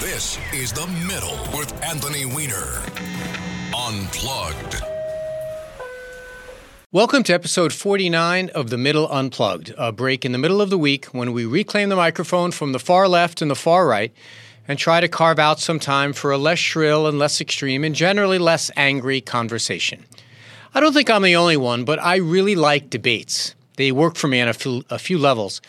This 0.00 0.38
is 0.52 0.74
The 0.74 0.86
Middle 1.06 1.38
with 1.58 1.72
Anthony 1.82 2.26
Weiner. 2.26 2.82
Unplugged. 3.74 4.82
Welcome 6.92 7.22
to 7.22 7.32
episode 7.32 7.72
49 7.72 8.50
of 8.50 8.68
The 8.68 8.76
Middle 8.76 9.10
Unplugged, 9.10 9.72
a 9.78 9.92
break 9.92 10.26
in 10.26 10.32
the 10.32 10.38
middle 10.38 10.60
of 10.60 10.68
the 10.68 10.76
week 10.76 11.06
when 11.06 11.32
we 11.32 11.46
reclaim 11.46 11.88
the 11.88 11.96
microphone 11.96 12.50
from 12.50 12.72
the 12.72 12.78
far 12.78 13.08
left 13.08 13.40
and 13.40 13.50
the 13.50 13.54
far 13.56 13.86
right 13.86 14.12
and 14.68 14.78
try 14.78 15.00
to 15.00 15.08
carve 15.08 15.38
out 15.38 15.60
some 15.60 15.80
time 15.80 16.12
for 16.12 16.30
a 16.30 16.36
less 16.36 16.58
shrill 16.58 17.06
and 17.06 17.18
less 17.18 17.40
extreme 17.40 17.82
and 17.82 17.94
generally 17.94 18.38
less 18.38 18.70
angry 18.76 19.22
conversation. 19.22 20.04
I 20.74 20.80
don't 20.80 20.92
think 20.92 21.08
I'm 21.08 21.22
the 21.22 21.36
only 21.36 21.56
one, 21.56 21.86
but 21.86 21.98
I 22.02 22.16
really 22.16 22.54
like 22.54 22.90
debates. 22.90 23.54
They 23.76 23.92
work 23.92 24.16
for 24.16 24.28
me 24.28 24.42
on 24.42 24.48
a 24.48 24.52
few, 24.52 24.84
a 24.90 24.98
few 24.98 25.16
levels. 25.16 25.62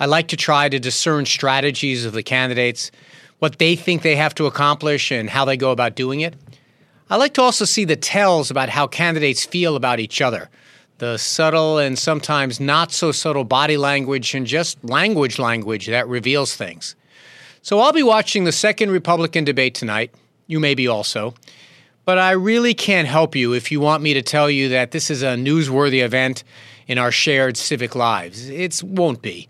I 0.00 0.06
like 0.06 0.28
to 0.28 0.36
try 0.36 0.70
to 0.70 0.78
discern 0.78 1.26
strategies 1.26 2.06
of 2.06 2.14
the 2.14 2.22
candidates, 2.22 2.90
what 3.38 3.58
they 3.58 3.76
think 3.76 4.02
they 4.02 4.16
have 4.16 4.34
to 4.36 4.46
accomplish, 4.46 5.10
and 5.10 5.30
how 5.30 5.44
they 5.44 5.56
go 5.56 5.70
about 5.70 5.96
doing 5.96 6.20
it. 6.20 6.34
I 7.10 7.16
like 7.16 7.34
to 7.34 7.42
also 7.42 7.64
see 7.64 7.84
the 7.84 7.96
tells 7.96 8.50
about 8.50 8.70
how 8.70 8.86
candidates 8.86 9.44
feel 9.44 9.76
about 9.76 10.00
each 10.00 10.22
other, 10.22 10.48
the 10.98 11.18
subtle 11.18 11.78
and 11.78 11.98
sometimes 11.98 12.60
not 12.60 12.92
so 12.92 13.12
subtle 13.12 13.44
body 13.44 13.76
language 13.76 14.34
and 14.34 14.46
just 14.46 14.82
language 14.82 15.38
language 15.38 15.86
that 15.86 16.08
reveals 16.08 16.56
things. 16.56 16.96
So 17.62 17.80
I'll 17.80 17.92
be 17.92 18.02
watching 18.02 18.44
the 18.44 18.52
second 18.52 18.90
Republican 18.90 19.44
debate 19.44 19.74
tonight. 19.74 20.14
You 20.46 20.60
may 20.60 20.74
be 20.74 20.88
also. 20.88 21.34
But 22.04 22.18
I 22.18 22.32
really 22.32 22.74
can't 22.74 23.08
help 23.08 23.34
you 23.34 23.54
if 23.54 23.72
you 23.72 23.80
want 23.80 24.02
me 24.02 24.12
to 24.14 24.22
tell 24.22 24.50
you 24.50 24.68
that 24.68 24.90
this 24.90 25.10
is 25.10 25.22
a 25.22 25.36
newsworthy 25.36 26.04
event 26.04 26.44
in 26.86 26.98
our 26.98 27.10
shared 27.10 27.56
civic 27.56 27.94
lives. 27.94 28.50
It 28.50 28.82
won't 28.82 29.22
be. 29.22 29.48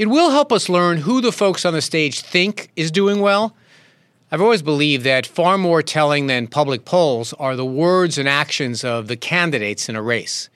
It 0.00 0.08
will 0.08 0.30
help 0.30 0.50
us 0.50 0.70
learn 0.70 0.96
who 0.96 1.20
the 1.20 1.30
folks 1.30 1.66
on 1.66 1.74
the 1.74 1.82
stage 1.82 2.22
think 2.22 2.70
is 2.74 2.90
doing 2.90 3.20
well. 3.20 3.54
I've 4.32 4.40
always 4.40 4.62
believed 4.62 5.04
that 5.04 5.26
far 5.26 5.58
more 5.58 5.82
telling 5.82 6.26
than 6.26 6.46
public 6.46 6.86
polls 6.86 7.34
are 7.34 7.54
the 7.54 7.66
words 7.66 8.16
and 8.16 8.26
actions 8.26 8.82
of 8.82 9.08
the 9.08 9.16
candidates 9.18 9.90
in 9.90 9.96
a 9.96 10.02
race. 10.02 10.48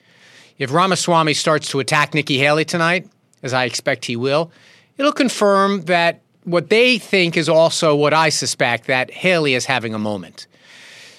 If 0.57 0.73
Ramaswamy 0.73 1.35
starts 1.35 1.69
to 1.69 1.79
attack 1.79 2.15
Nikki 2.15 2.39
Haley 2.39 2.65
tonight, 2.65 3.07
as 3.43 3.53
I 3.53 3.65
expect 3.65 4.05
he 4.05 4.15
will, 4.15 4.51
it'll 4.97 5.11
confirm 5.11 5.81
that 5.81 6.21
what 6.43 6.71
they 6.71 6.97
think 6.97 7.37
is 7.37 7.47
also 7.47 7.95
what 7.95 8.15
I 8.15 8.29
suspect 8.29 8.87
that 8.87 9.11
Haley 9.11 9.53
is 9.53 9.67
having 9.67 9.93
a 9.93 9.99
moment. 9.99 10.47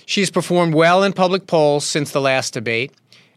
She's 0.04 0.32
performed 0.32 0.74
well 0.74 1.04
in 1.04 1.12
public 1.12 1.46
polls 1.46 1.86
since 1.86 2.10
the 2.10 2.20
last 2.20 2.54
debate 2.54 2.90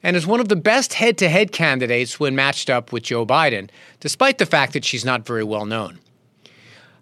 and 0.04 0.16
is 0.16 0.28
one 0.28 0.40
of 0.40 0.50
the 0.50 0.56
best 0.56 0.94
head 0.94 1.18
to 1.18 1.30
head 1.30 1.52
candidates 1.52 2.20
when 2.20 2.36
matched 2.36 2.70
up 2.70 2.92
with 2.92 3.04
Joe 3.04 3.26
Biden, 3.26 3.70
despite 4.00 4.38
the 4.38 4.46
fact 4.46 4.74
that 4.74 4.86
she's 4.86 5.06
not 5.06 5.26
very 5.26 5.44
well 5.44 5.66
known. 5.66 6.00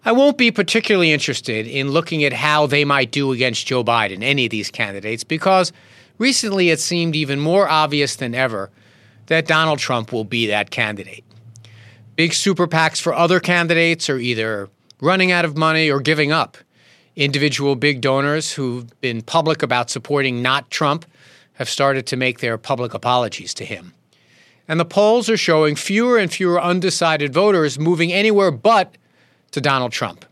I 0.04 0.12
won't 0.12 0.38
be 0.38 0.50
particularly 0.50 1.12
interested 1.12 1.66
in 1.66 1.90
looking 1.90 2.24
at 2.24 2.32
how 2.32 2.66
they 2.66 2.84
might 2.84 3.10
do 3.10 3.32
against 3.32 3.66
Joe 3.66 3.84
Biden, 3.84 4.22
any 4.22 4.46
of 4.46 4.50
these 4.50 4.70
candidates, 4.70 5.24
because 5.24 5.72
recently 6.18 6.70
it 6.70 6.80
seemed 6.80 7.16
even 7.16 7.40
more 7.40 7.68
obvious 7.68 8.16
than 8.16 8.34
ever 8.34 8.70
that 9.26 9.46
Donald 9.46 9.78
Trump 9.78 10.12
will 10.12 10.24
be 10.24 10.46
that 10.46 10.70
candidate. 10.70 11.24
Big 12.16 12.32
super 12.32 12.66
PACs 12.66 13.00
for 13.00 13.14
other 13.14 13.38
candidates 13.38 14.08
are 14.08 14.18
either 14.18 14.68
running 15.00 15.30
out 15.30 15.44
of 15.44 15.56
money 15.56 15.90
or 15.90 16.00
giving 16.00 16.32
up. 16.32 16.56
Individual 17.14 17.76
big 17.76 18.00
donors 18.00 18.52
who've 18.52 19.00
been 19.00 19.22
public 19.22 19.62
about 19.62 19.90
supporting 19.90 20.42
not 20.42 20.70
Trump 20.70 21.04
have 21.58 21.68
started 21.68 22.06
to 22.06 22.16
make 22.16 22.38
their 22.38 22.56
public 22.56 22.94
apologies 22.94 23.52
to 23.52 23.64
him. 23.64 23.92
And 24.68 24.78
the 24.78 24.84
polls 24.84 25.28
are 25.28 25.36
showing 25.36 25.74
fewer 25.74 26.16
and 26.16 26.32
fewer 26.32 26.60
undecided 26.60 27.34
voters 27.34 27.78
moving 27.78 28.12
anywhere 28.12 28.52
but 28.52 28.96
to 29.50 29.60
Donald 29.60 29.90
Trump. 29.90 30.24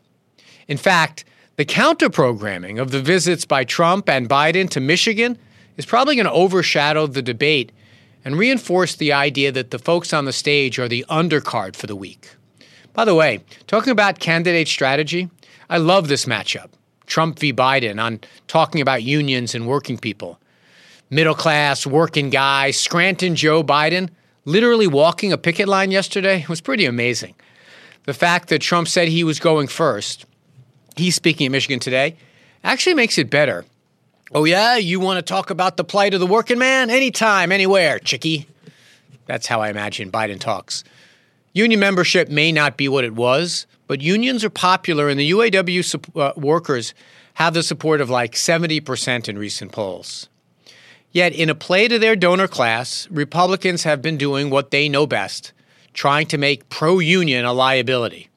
In 0.69 0.77
fact, 0.77 1.25
the 1.57 1.65
counter 1.65 2.11
programming 2.11 2.79
of 2.79 2.93
the 2.93 3.03
visits 3.03 3.45
by 3.45 3.65
Trump 3.65 4.09
and 4.09 4.29
Biden 4.29 4.71
to 4.71 4.81
Michigan 4.81 5.37
is 5.77 5.85
probably 5.85 6.15
going 6.15 6.27
to 6.27 6.33
overshadow 6.33 7.09
the 7.09 7.23
debate 7.23 7.73
and 8.25 8.39
reinforce 8.39 8.95
the 8.95 9.13
idea 9.13 9.51
that 9.51 9.73
the 9.73 9.79
folks 9.81 10.13
on 10.13 10.27
the 10.27 10.33
stage 10.33 10.79
are 10.79 10.89
the 10.89 11.05
undercard 11.09 11.75
for 11.75 11.89
the 11.89 11.97
week. 11.97 12.31
By 12.93 13.05
the 13.05 13.15
way, 13.15 13.41
talking 13.67 13.91
about 13.91 14.21
candidate 14.21 14.69
strategy, 14.69 15.29
I 15.69 15.79
love 15.79 16.07
this 16.07 16.27
matchup 16.27 16.69
Trump 17.07 17.39
v. 17.39 17.53
Biden 17.53 18.01
on 18.01 18.21
talking 18.47 18.81
about 18.81 19.03
unions 19.03 19.55
and 19.55 19.67
working 19.67 19.99
people 19.99 20.39
middle 21.11 21.35
class, 21.35 21.87
working 21.87 22.31
guy, 22.31 22.71
Scranton 22.71 23.35
Joe 23.35 23.63
Biden, 23.63 24.09
literally 24.45 24.87
walking 24.87 25.33
a 25.33 25.39
picket 25.39 25.69
line 25.69 25.91
yesterday 25.91 26.45
was 26.49 26.61
pretty 26.61 26.85
amazing. 26.85 27.35
The 28.05 28.15
fact 28.15 28.49
that 28.49 28.61
Trump 28.61 28.89
said 28.89 29.09
he 29.09 29.25
was 29.25 29.39
going 29.39 29.67
first, 29.67 30.27
he's 30.97 31.15
speaking 31.15 31.47
at 31.47 31.53
Michigan 31.53 31.81
today, 31.81 32.17
actually 32.63 32.95
makes 32.95 33.19
it 33.19 33.31
better. 33.31 33.65
Oh, 34.33 34.45
yeah, 34.45 34.77
you 34.77 34.99
want 34.99 35.19
to 35.19 35.23
talk 35.23 35.51
about 35.51 35.77
the 35.77 35.85
plight 35.85 36.15
of 36.15 36.21
the 36.21 36.27
working 36.27 36.59
man? 36.59 36.91
Anytime, 36.91 37.53
anywhere, 37.53 37.99
chickie. 37.99 38.49
That's 39.27 39.47
how 39.47 39.61
I 39.61 39.71
imagine 39.71 40.11
Biden 40.11 40.39
talks. 40.39 40.85
Union 41.53 41.81
membership 41.81 42.29
may 42.29 42.53
not 42.53 42.77
be 42.77 42.89
what 42.89 43.05
it 43.05 43.15
was, 43.15 43.67
but 43.87 44.01
unions 44.01 44.45
are 44.45 44.51
popular, 44.51 45.09
and 45.09 45.19
the 45.19 45.31
UAW 45.31 46.21
uh, 46.21 46.33
workers 46.37 46.93
have 47.35 47.55
the 47.55 47.63
support 47.63 48.01
of 48.01 48.11
like 48.11 48.33
70% 48.33 49.29
in 49.29 49.39
recent 49.39 49.73
polls. 49.73 50.29
Yet, 51.17 51.33
in 51.33 51.49
a 51.49 51.55
play 51.55 51.89
to 51.89 51.99
their 51.99 52.15
donor 52.15 52.47
class, 52.47 53.09
Republicans 53.11 53.85
have 53.85 54.03
been 54.03 54.19
doing 54.19 54.51
what 54.51 54.71
they 54.71 54.87
know 54.87 55.07
best 55.07 55.55
trying 55.95 56.27
to 56.27 56.37
make 56.37 56.69
pro 56.69 56.99
union 56.99 57.47
a 57.47 57.55
liability. 57.55 58.29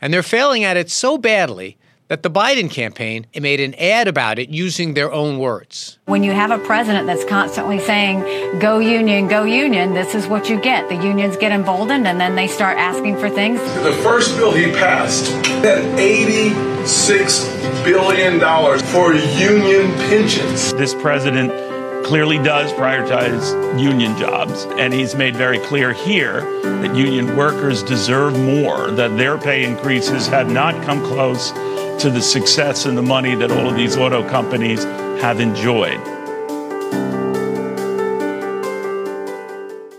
And 0.00 0.10
they're 0.10 0.22
failing 0.22 0.64
at 0.64 0.78
it 0.78 0.90
so 0.90 1.18
badly 1.18 1.76
that 2.06 2.22
the 2.22 2.30
Biden 2.30 2.70
campaign 2.70 3.26
made 3.38 3.60
an 3.60 3.74
ad 3.74 4.08
about 4.08 4.38
it 4.38 4.48
using 4.48 4.94
their 4.94 5.12
own 5.12 5.38
words. 5.38 5.98
When 6.06 6.22
you 6.22 6.32
have 6.32 6.50
a 6.50 6.56
president 6.58 7.06
that's 7.06 7.26
constantly 7.26 7.78
saying, 7.78 8.58
go 8.58 8.78
union, 8.78 9.28
go 9.28 9.42
union, 9.42 9.92
this 9.92 10.14
is 10.14 10.26
what 10.26 10.48
you 10.48 10.58
get. 10.58 10.88
The 10.88 10.96
unions 10.96 11.36
get 11.36 11.52
emboldened 11.52 12.08
and 12.08 12.18
then 12.18 12.36
they 12.36 12.46
start 12.46 12.78
asking 12.78 13.18
for 13.18 13.28
things. 13.28 13.60
The 13.82 13.92
first 14.02 14.34
bill 14.38 14.52
he 14.52 14.72
passed 14.72 15.28
had 15.60 15.84
$86 15.98 17.84
billion 17.84 18.40
for 18.86 19.12
union 19.12 19.92
pensions. 20.08 20.72
This 20.72 20.94
president 20.94 21.67
clearly 22.04 22.38
does 22.38 22.72
prioritize 22.72 23.80
union 23.80 24.16
jobs. 24.16 24.66
And 24.78 24.92
he's 24.92 25.14
made 25.14 25.36
very 25.36 25.58
clear 25.58 25.92
here 25.92 26.40
that 26.62 26.96
union 26.96 27.36
workers 27.36 27.82
deserve 27.82 28.38
more, 28.38 28.90
that 28.92 29.16
their 29.16 29.38
pay 29.38 29.64
increases 29.64 30.26
have 30.28 30.50
not 30.50 30.74
come 30.84 31.04
close 31.04 31.50
to 32.02 32.10
the 32.10 32.22
success 32.22 32.86
and 32.86 32.96
the 32.96 33.02
money 33.02 33.34
that 33.34 33.50
all 33.50 33.68
of 33.68 33.76
these 33.76 33.96
auto 33.96 34.28
companies 34.28 34.84
have 35.20 35.40
enjoyed. 35.40 36.00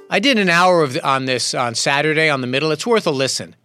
I 0.09 0.19
did 0.19 0.39
an 0.39 0.49
hour 0.49 0.81
of, 0.81 0.97
on 1.03 1.25
this 1.25 1.53
on 1.53 1.75
Saturday 1.75 2.29
on 2.29 2.41
the 2.41 2.47
middle. 2.47 2.71
It's 2.71 2.87
worth 2.87 3.05
a 3.05 3.11
listen. 3.11 3.55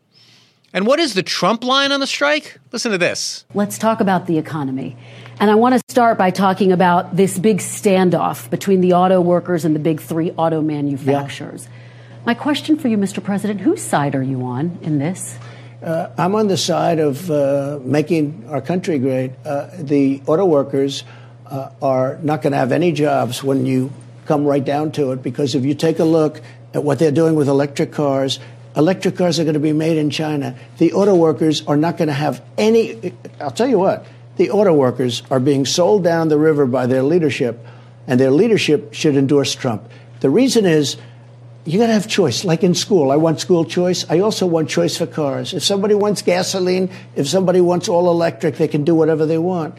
And 0.74 0.86
what 0.86 0.98
is 0.98 1.14
the 1.14 1.22
Trump 1.22 1.64
line 1.64 1.92
on 1.92 2.00
the 2.00 2.06
strike? 2.06 2.58
Listen 2.72 2.92
to 2.92 2.98
this. 2.98 3.44
Let's 3.54 3.78
talk 3.78 4.00
about 4.00 4.26
the 4.26 4.36
economy. 4.36 4.96
And 5.40 5.50
I 5.50 5.56
want 5.56 5.74
to 5.74 5.80
start 5.88 6.16
by 6.16 6.30
talking 6.30 6.70
about 6.70 7.16
this 7.16 7.38
big 7.38 7.58
standoff 7.58 8.48
between 8.50 8.80
the 8.80 8.92
auto 8.92 9.20
workers 9.20 9.64
and 9.64 9.74
the 9.74 9.80
big 9.80 10.00
three 10.00 10.30
auto 10.32 10.62
manufacturers. 10.62 11.64
Yeah. 11.64 12.24
My 12.26 12.34
question 12.34 12.78
for 12.78 12.88
you, 12.88 12.96
Mr. 12.96 13.22
President, 13.22 13.60
whose 13.60 13.82
side 13.82 14.14
are 14.14 14.22
you 14.22 14.42
on 14.42 14.78
in 14.82 14.98
this? 14.98 15.36
Uh, 15.82 16.08
I'm 16.16 16.34
on 16.34 16.46
the 16.46 16.56
side 16.56 16.98
of 16.98 17.30
uh, 17.30 17.80
making 17.82 18.46
our 18.48 18.62
country 18.62 18.98
great. 18.98 19.32
Uh, 19.44 19.68
the 19.78 20.22
auto 20.26 20.46
workers 20.46 21.04
uh, 21.46 21.70
are 21.82 22.18
not 22.22 22.40
going 22.40 22.52
to 22.52 22.58
have 22.58 22.72
any 22.72 22.92
jobs 22.92 23.44
when 23.44 23.66
you 23.66 23.92
come 24.24 24.46
right 24.46 24.64
down 24.64 24.92
to 24.92 25.12
it, 25.12 25.22
because 25.22 25.54
if 25.54 25.64
you 25.64 25.74
take 25.74 25.98
a 25.98 26.04
look 26.04 26.40
at 26.72 26.82
what 26.82 26.98
they're 26.98 27.12
doing 27.12 27.34
with 27.34 27.48
electric 27.48 27.92
cars, 27.92 28.38
electric 28.74 29.16
cars 29.16 29.38
are 29.38 29.44
going 29.44 29.54
to 29.54 29.60
be 29.60 29.72
made 29.72 29.98
in 29.98 30.08
China. 30.08 30.56
The 30.78 30.92
auto 30.94 31.14
workers 31.14 31.66
are 31.66 31.76
not 31.76 31.98
going 31.98 32.08
to 32.08 32.14
have 32.14 32.42
any. 32.56 33.12
I'll 33.40 33.50
tell 33.50 33.68
you 33.68 33.78
what, 33.78 34.06
the 34.36 34.50
auto 34.50 34.72
workers 34.72 35.22
are 35.30 35.40
being 35.40 35.66
sold 35.66 36.04
down 36.04 36.28
the 36.28 36.38
river 36.38 36.66
by 36.66 36.86
their 36.86 37.02
leadership, 37.02 37.64
and 38.06 38.18
their 38.18 38.30
leadership 38.30 38.92
should 38.92 39.16
endorse 39.16 39.54
Trump. 39.54 39.88
The 40.20 40.30
reason 40.30 40.66
is 40.66 40.96
you 41.64 41.78
got 41.78 41.86
to 41.86 41.92
have 41.92 42.06
choice. 42.06 42.44
Like 42.44 42.62
in 42.62 42.74
school, 42.74 43.10
I 43.10 43.16
want 43.16 43.40
school 43.40 43.64
choice. 43.64 44.04
I 44.10 44.20
also 44.20 44.46
want 44.46 44.68
choice 44.68 44.96
for 44.96 45.06
cars. 45.06 45.54
If 45.54 45.64
somebody 45.64 45.94
wants 45.94 46.20
gasoline, 46.22 46.90
if 47.16 47.26
somebody 47.26 47.60
wants 47.60 47.88
all 47.88 48.10
electric, 48.10 48.56
they 48.56 48.68
can 48.68 48.84
do 48.84 48.94
whatever 48.94 49.24
they 49.24 49.38
want. 49.38 49.76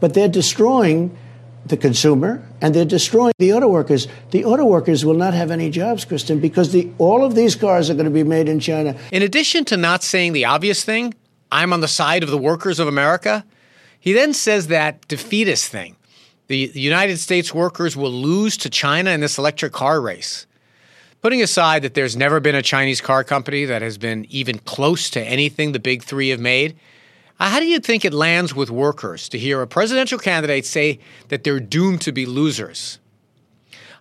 But 0.00 0.14
they're 0.14 0.28
destroying 0.28 1.16
the 1.66 1.76
consumer 1.76 2.46
and 2.60 2.74
they're 2.74 2.84
destroying 2.84 3.34
the 3.38 3.52
auto 3.52 3.68
workers. 3.68 4.08
The 4.30 4.44
auto 4.44 4.64
workers 4.64 5.04
will 5.04 5.14
not 5.14 5.34
have 5.34 5.50
any 5.50 5.68
jobs, 5.68 6.04
Kristen, 6.04 6.40
because 6.40 6.72
the, 6.72 6.90
all 6.98 7.24
of 7.24 7.34
these 7.34 7.54
cars 7.54 7.90
are 7.90 7.94
going 7.94 8.06
to 8.06 8.10
be 8.10 8.24
made 8.24 8.48
in 8.48 8.60
China. 8.60 8.96
In 9.12 9.22
addition 9.22 9.64
to 9.66 9.76
not 9.76 10.02
saying 10.02 10.32
the 10.32 10.46
obvious 10.46 10.84
thing, 10.84 11.14
I'm 11.50 11.72
on 11.72 11.80
the 11.80 11.88
side 11.88 12.22
of 12.22 12.30
the 12.30 12.38
workers 12.38 12.78
of 12.78 12.88
America. 12.88 13.44
He 14.06 14.12
then 14.12 14.34
says 14.34 14.68
that 14.68 15.08
defeatist 15.08 15.68
thing. 15.68 15.96
The, 16.46 16.68
the 16.68 16.78
United 16.78 17.18
States 17.18 17.52
workers 17.52 17.96
will 17.96 18.12
lose 18.12 18.56
to 18.58 18.70
China 18.70 19.10
in 19.10 19.18
this 19.18 19.36
electric 19.36 19.72
car 19.72 20.00
race. 20.00 20.46
Putting 21.22 21.42
aside 21.42 21.82
that 21.82 21.94
there's 21.94 22.16
never 22.16 22.38
been 22.38 22.54
a 22.54 22.62
Chinese 22.62 23.00
car 23.00 23.24
company 23.24 23.64
that 23.64 23.82
has 23.82 23.98
been 23.98 24.24
even 24.30 24.60
close 24.60 25.10
to 25.10 25.20
anything 25.20 25.72
the 25.72 25.80
big 25.80 26.04
three 26.04 26.28
have 26.28 26.38
made, 26.38 26.78
Uh, 27.40 27.50
how 27.50 27.58
do 27.58 27.66
you 27.66 27.80
think 27.80 28.04
it 28.04 28.14
lands 28.14 28.54
with 28.54 28.70
workers 28.70 29.28
to 29.28 29.38
hear 29.40 29.60
a 29.60 29.66
presidential 29.66 30.20
candidate 30.20 30.64
say 30.64 31.00
that 31.26 31.42
they're 31.42 31.58
doomed 31.58 32.00
to 32.02 32.12
be 32.12 32.26
losers? 32.26 33.00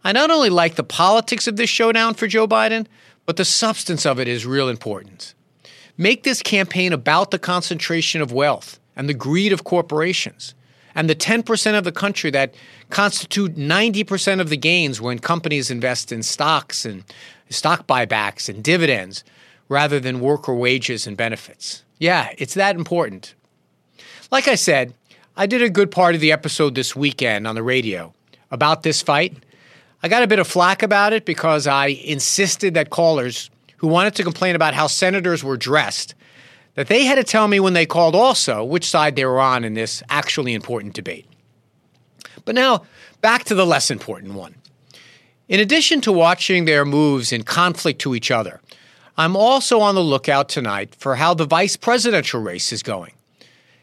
I 0.03 0.11
not 0.11 0.29
only 0.29 0.51
like 0.51 0.75
the 0.75 0.83
politics 0.83 1.47
of 1.47 1.55
this 1.55 1.71
showdown 1.71 2.13
for 2.13 2.27
Joe 2.27 2.47
Biden, 2.47 2.85
but 3.25 3.37
the 3.37 3.43
substance 3.43 4.05
of 4.05 4.19
it 4.19 4.27
is 4.27 4.45
real 4.45 4.69
important. 4.69 5.33
Make 5.97 6.21
this 6.21 6.43
campaign 6.43 6.93
about 6.93 7.31
the 7.31 7.39
concentration 7.39 8.21
of 8.21 8.31
wealth 8.31 8.79
and 8.95 9.09
the 9.09 9.13
greed 9.13 9.51
of 9.51 9.63
corporations 9.63 10.53
and 10.95 11.09
the 11.09 11.15
10% 11.15 11.77
of 11.77 11.83
the 11.83 11.91
country 11.91 12.31
that 12.31 12.55
constitute 12.89 13.55
90% 13.55 14.39
of 14.39 14.49
the 14.49 14.57
gains 14.57 15.01
when 15.01 15.19
companies 15.19 15.69
invest 15.69 16.11
in 16.11 16.23
stocks 16.23 16.85
and 16.85 17.03
stock 17.49 17.85
buybacks 17.85 18.47
and 18.47 18.63
dividends 18.63 19.23
rather 19.67 19.99
than 19.99 20.21
worker 20.21 20.53
wages 20.53 21.05
and 21.05 21.17
benefits. 21.17 21.83
Yeah, 21.99 22.29
it's 22.37 22.53
that 22.53 22.75
important. 22.75 23.35
Like 24.31 24.47
I 24.47 24.55
said, 24.55 24.93
I 25.35 25.45
did 25.45 25.61
a 25.61 25.69
good 25.69 25.91
part 25.91 26.15
of 26.15 26.21
the 26.21 26.31
episode 26.31 26.75
this 26.75 26.95
weekend 26.95 27.45
on 27.45 27.55
the 27.55 27.63
radio 27.63 28.13
about 28.51 28.83
this 28.83 29.01
fight. 29.01 29.35
I 30.01 30.07
got 30.07 30.23
a 30.23 30.27
bit 30.27 30.39
of 30.39 30.47
flack 30.47 30.81
about 30.81 31.13
it 31.13 31.25
because 31.25 31.67
I 31.67 31.87
insisted 31.87 32.73
that 32.75 32.89
callers 32.89 33.49
who 33.77 33.87
wanted 33.87 34.15
to 34.15 34.23
complain 34.23 34.55
about 34.55 34.73
how 34.73 34.87
senators 34.87 35.43
were 35.43 35.57
dressed 35.57 36.15
that 36.75 36.87
they 36.87 37.05
had 37.05 37.15
to 37.15 37.23
tell 37.23 37.47
me 37.47 37.59
when 37.59 37.73
they 37.73 37.85
called 37.85 38.15
also 38.15 38.63
which 38.63 38.89
side 38.89 39.15
they 39.15 39.25
were 39.25 39.39
on 39.39 39.63
in 39.63 39.73
this 39.73 40.03
actually 40.09 40.53
important 40.53 40.93
debate. 40.93 41.25
But 42.43 42.55
now, 42.55 42.83
back 43.21 43.45
to 43.45 43.55
the 43.55 43.65
less 43.65 43.89
important 43.89 44.33
one. 44.33 44.55
In 45.47 45.59
addition 45.59 46.01
to 46.01 46.11
watching 46.11 46.65
their 46.65 46.85
moves 46.85 47.31
in 47.31 47.43
conflict 47.43 47.99
to 48.01 48.15
each 48.15 48.31
other, 48.31 48.61
I'm 49.17 49.35
also 49.35 49.79
on 49.79 49.95
the 49.95 50.01
lookout 50.01 50.49
tonight 50.49 50.93
for 50.95 51.15
how 51.15 51.33
the 51.33 51.45
vice 51.45 51.77
presidential 51.77 52.41
race 52.41 52.73
is 52.73 52.83
going. 52.83 53.13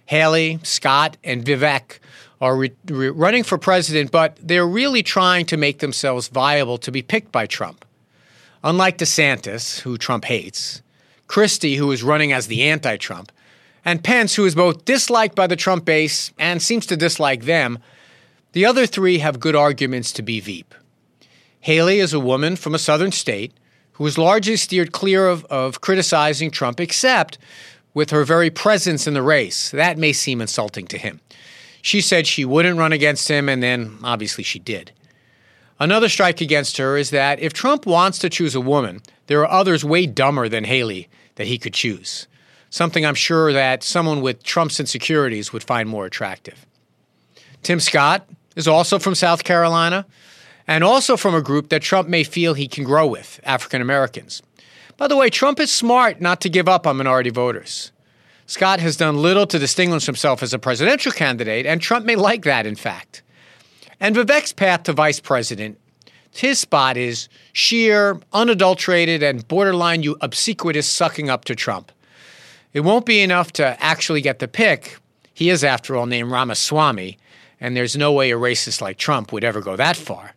Haley, 0.07 0.59
Scott, 0.63 1.17
and 1.25 1.45
Vivek 1.45 1.99
are 2.41 2.57
re- 2.57 2.73
re- 2.87 3.09
running 3.09 3.45
for 3.45 3.57
president, 3.57 4.11
but 4.11 4.37
they're 4.43 4.67
really 4.67 5.03
trying 5.03 5.47
to 5.47 5.57
make 5.57 5.79
themselves 5.79 6.29
viable 6.29 6.77
to 6.79 6.91
be 6.91 7.01
picked 7.01 7.33
by 7.33 7.47
Trump. 7.47 7.85
Unlike 8.65 8.99
DeSantis, 8.99 9.81
who 9.81 9.97
Trump 9.97 10.25
hates, 10.25 10.83
Christie, 11.27 11.77
who 11.77 11.91
is 11.93 12.03
running 12.03 12.33
as 12.33 12.47
the 12.47 12.63
anti 12.63 12.97
Trump, 12.97 13.33
and 13.85 14.05
Pence, 14.05 14.35
who 14.35 14.45
is 14.45 14.55
both 14.55 14.85
disliked 14.85 15.35
by 15.35 15.47
the 15.47 15.57
Trump 15.57 15.85
base 15.85 16.33
and 16.39 16.63
seems 16.63 16.87
to 16.87 16.97
dislike 16.97 17.45
them, 17.45 17.79
the 18.53 18.67
other 18.67 18.87
three 18.87 19.19
have 19.19 19.41
good 19.41 19.57
arguments 19.57 20.13
to 20.13 20.23
be 20.23 20.41
Veep. 20.41 20.75
Haley 21.61 22.01
is 22.01 22.13
a 22.13 22.21
woman 22.21 22.57
from 22.57 22.75
a 22.75 22.79
southern 22.79 23.13
state 23.13 23.53
who 23.93 24.05
has 24.05 24.19
largely 24.19 24.57
steered 24.57 24.93
clear 24.93 25.29
of, 25.29 25.45
of 25.47 25.81
criticizing 25.81 26.51
Trump, 26.51 26.81
except 26.81 27.39
with 27.95 28.11
her 28.11 28.25
very 28.25 28.51
presence 28.51 29.07
in 29.07 29.15
the 29.15 29.23
race. 29.23 29.71
That 29.71 29.99
may 29.99 30.13
seem 30.13 30.41
insulting 30.41 30.87
to 30.89 30.99
him. 30.99 31.21
She 31.83 32.01
said 32.01 32.27
she 32.27 32.45
wouldn't 32.45 32.79
run 32.79 32.93
against 32.93 33.29
him, 33.29 33.49
and 33.49 33.63
then 33.63 33.99
obviously 34.03 34.45
she 34.45 34.59
did. 34.59 34.93
Another 35.83 36.09
strike 36.09 36.41
against 36.41 36.77
her 36.77 36.97
is 36.97 37.11
that 37.11 37.41
if 37.41 37.53
Trump 37.53 37.87
wants 37.87 38.21
to 38.21 38.31
choose 38.31 38.55
a 38.55 38.61
woman, 38.61 39.03
there 39.27 39.41
are 39.41 39.51
others 39.51 39.85
way 39.85 40.07
dumber 40.07 40.49
than 40.49 40.63
Haley 40.63 41.09
that 41.35 41.49
he 41.49 41.59
could 41.59 41.75
choose, 41.75 42.29
something 42.71 43.05
I'm 43.05 43.17
sure 43.17 43.53
that 43.53 43.83
someone 43.83 44.21
with 44.21 44.45
Trump's 44.45 44.79
insecurities 44.79 45.53
would 45.53 45.65
find 45.65 45.89
more 45.89 46.07
attractive. 46.07 46.67
Tim 47.65 47.81
Scott 47.81 48.29
is 48.55 48.69
also 48.69 49.01
from 49.01 49.17
South 49.17 49.43
Carolina 49.43 50.07
and 50.69 50.85
also 50.85 51.17
from 51.17 51.35
a 51.35 51.43
group 51.43 51.69
that 51.71 51.83
Trump 51.83 52.09
may 52.09 52.23
feel 52.23 52.55
he 52.55 52.69
can 52.69 52.85
grow 52.85 53.05
with 53.05 53.41
African 53.43 53.83
Americans. 53.83 54.41
By 54.97 55.09
the 55.09 55.17
way, 55.17 55.31
Trump 55.31 55.59
is 55.59 55.73
smart 55.73 56.21
not 56.21 56.41
to 56.43 56.49
give 56.49 56.69
up 56.69 56.87
on 56.87 56.97
minority 56.97 57.31
voters. 57.31 57.91
Scott 58.47 58.79
has 58.79 58.97
done 58.97 59.21
little 59.21 59.49
to 59.49 59.59
distinguish 59.59 60.07
himself 60.07 60.45
as 60.45 60.55
a 60.55 60.61
presidential 60.61 61.11
candidate, 61.11 61.67
and 61.67 61.81
Trump 61.81 62.07
may 62.07 62.15
like 62.15 62.45
that, 62.45 62.67
in 62.67 62.77
fact. 62.77 63.22
And 64.03 64.17
Vivek's 64.17 64.53
path 64.53 64.83
to 64.83 64.93
vice 64.93 65.21
president 65.21 65.79
his 66.35 66.59
spot 66.59 66.97
is 66.97 67.29
sheer, 67.53 68.19
unadulterated, 68.33 69.23
and 69.23 69.47
borderline 69.47 70.03
you 70.03 70.17
obsequious 70.23 70.89
sucking 70.89 71.29
up 71.29 71.45
to 71.45 71.55
Trump. 71.55 71.93
It 72.73 72.81
won't 72.81 73.05
be 73.05 73.21
enough 73.21 73.53
to 73.53 73.77
actually 73.83 74.23
get 74.23 74.39
the 74.39 74.49
pick. 74.49 74.99
He 75.35 75.51
is, 75.51 75.63
after 75.63 75.95
all, 75.95 76.07
named 76.07 76.31
Ramaswamy, 76.33 77.19
and 77.61 77.77
there's 77.77 77.97
no 77.97 78.13
way 78.13 78.31
a 78.31 78.37
racist 78.37 78.81
like 78.81 78.97
Trump 78.97 79.31
would 79.31 79.45
ever 79.45 79.61
go 79.61 79.77
that 79.77 79.97
far. 79.97 80.33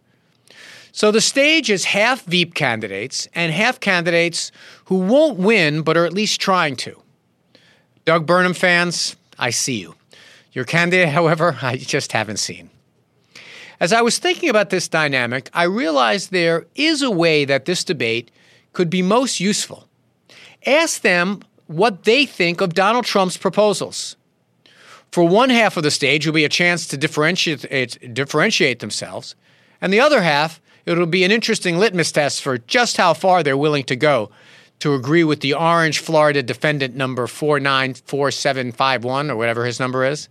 So 0.91 1.11
the 1.11 1.21
stage 1.21 1.69
is 1.69 1.85
half 1.85 2.23
Veep 2.25 2.53
candidates 2.55 3.27
and 3.33 3.53
half 3.53 3.79
candidates 3.79 4.51
who 4.85 4.97
won't 4.99 5.39
win 5.39 5.81
but 5.81 5.97
are 5.97 6.05
at 6.05 6.13
least 6.13 6.41
trying 6.41 6.75
to. 6.77 7.01
Doug 8.03 8.27
Burgum 8.27 8.55
fans, 8.55 9.15
I 9.39 9.49
see 9.49 9.79
you. 9.79 9.95
Your 10.51 10.65
candidate, 10.65 11.09
however, 11.13 11.57
I 11.61 11.77
just 11.77 12.11
haven't 12.11 12.37
seen. 12.37 12.69
As 13.79 13.91
I 13.91 14.01
was 14.01 14.17
thinking 14.17 14.49
about 14.49 14.69
this 14.69 14.87
dynamic, 14.87 15.49
I 15.53 15.63
realized 15.63 16.31
there 16.31 16.65
is 16.75 17.01
a 17.01 17.11
way 17.11 17.45
that 17.45 17.65
this 17.65 17.83
debate 17.83 18.31
could 18.73 18.89
be 18.89 19.01
most 19.01 19.39
useful. 19.39 19.87
Ask 20.65 21.01
them 21.01 21.41
what 21.67 22.03
they 22.03 22.25
think 22.25 22.61
of 22.61 22.73
Donald 22.73 23.05
Trump's 23.05 23.37
proposals. 23.37 24.15
For 25.11 25.27
one 25.27 25.49
half 25.49 25.77
of 25.77 25.83
the 25.83 25.91
stage, 25.91 26.25
will 26.25 26.33
be 26.33 26.45
a 26.45 26.49
chance 26.49 26.87
to 26.87 26.97
differentiate, 26.97 28.13
differentiate 28.13 28.79
themselves, 28.79 29.35
and 29.81 29.93
the 29.93 29.99
other 29.99 30.21
half, 30.21 30.61
it'll 30.85 31.05
be 31.05 31.23
an 31.23 31.31
interesting 31.31 31.77
litmus 31.77 32.11
test 32.11 32.41
for 32.41 32.57
just 32.57 32.97
how 32.97 33.13
far 33.13 33.43
they're 33.43 33.57
willing 33.57 33.83
to 33.85 33.95
go 33.95 34.31
to 34.79 34.93
agree 34.93 35.23
with 35.23 35.39
the 35.39 35.53
Orange 35.53 35.99
Florida 35.99 36.43
defendant 36.43 36.95
number 36.95 37.27
494751 37.27 39.31
or 39.31 39.35
whatever 39.35 39.65
his 39.65 39.79
number 39.79 40.05
is. 40.05 40.29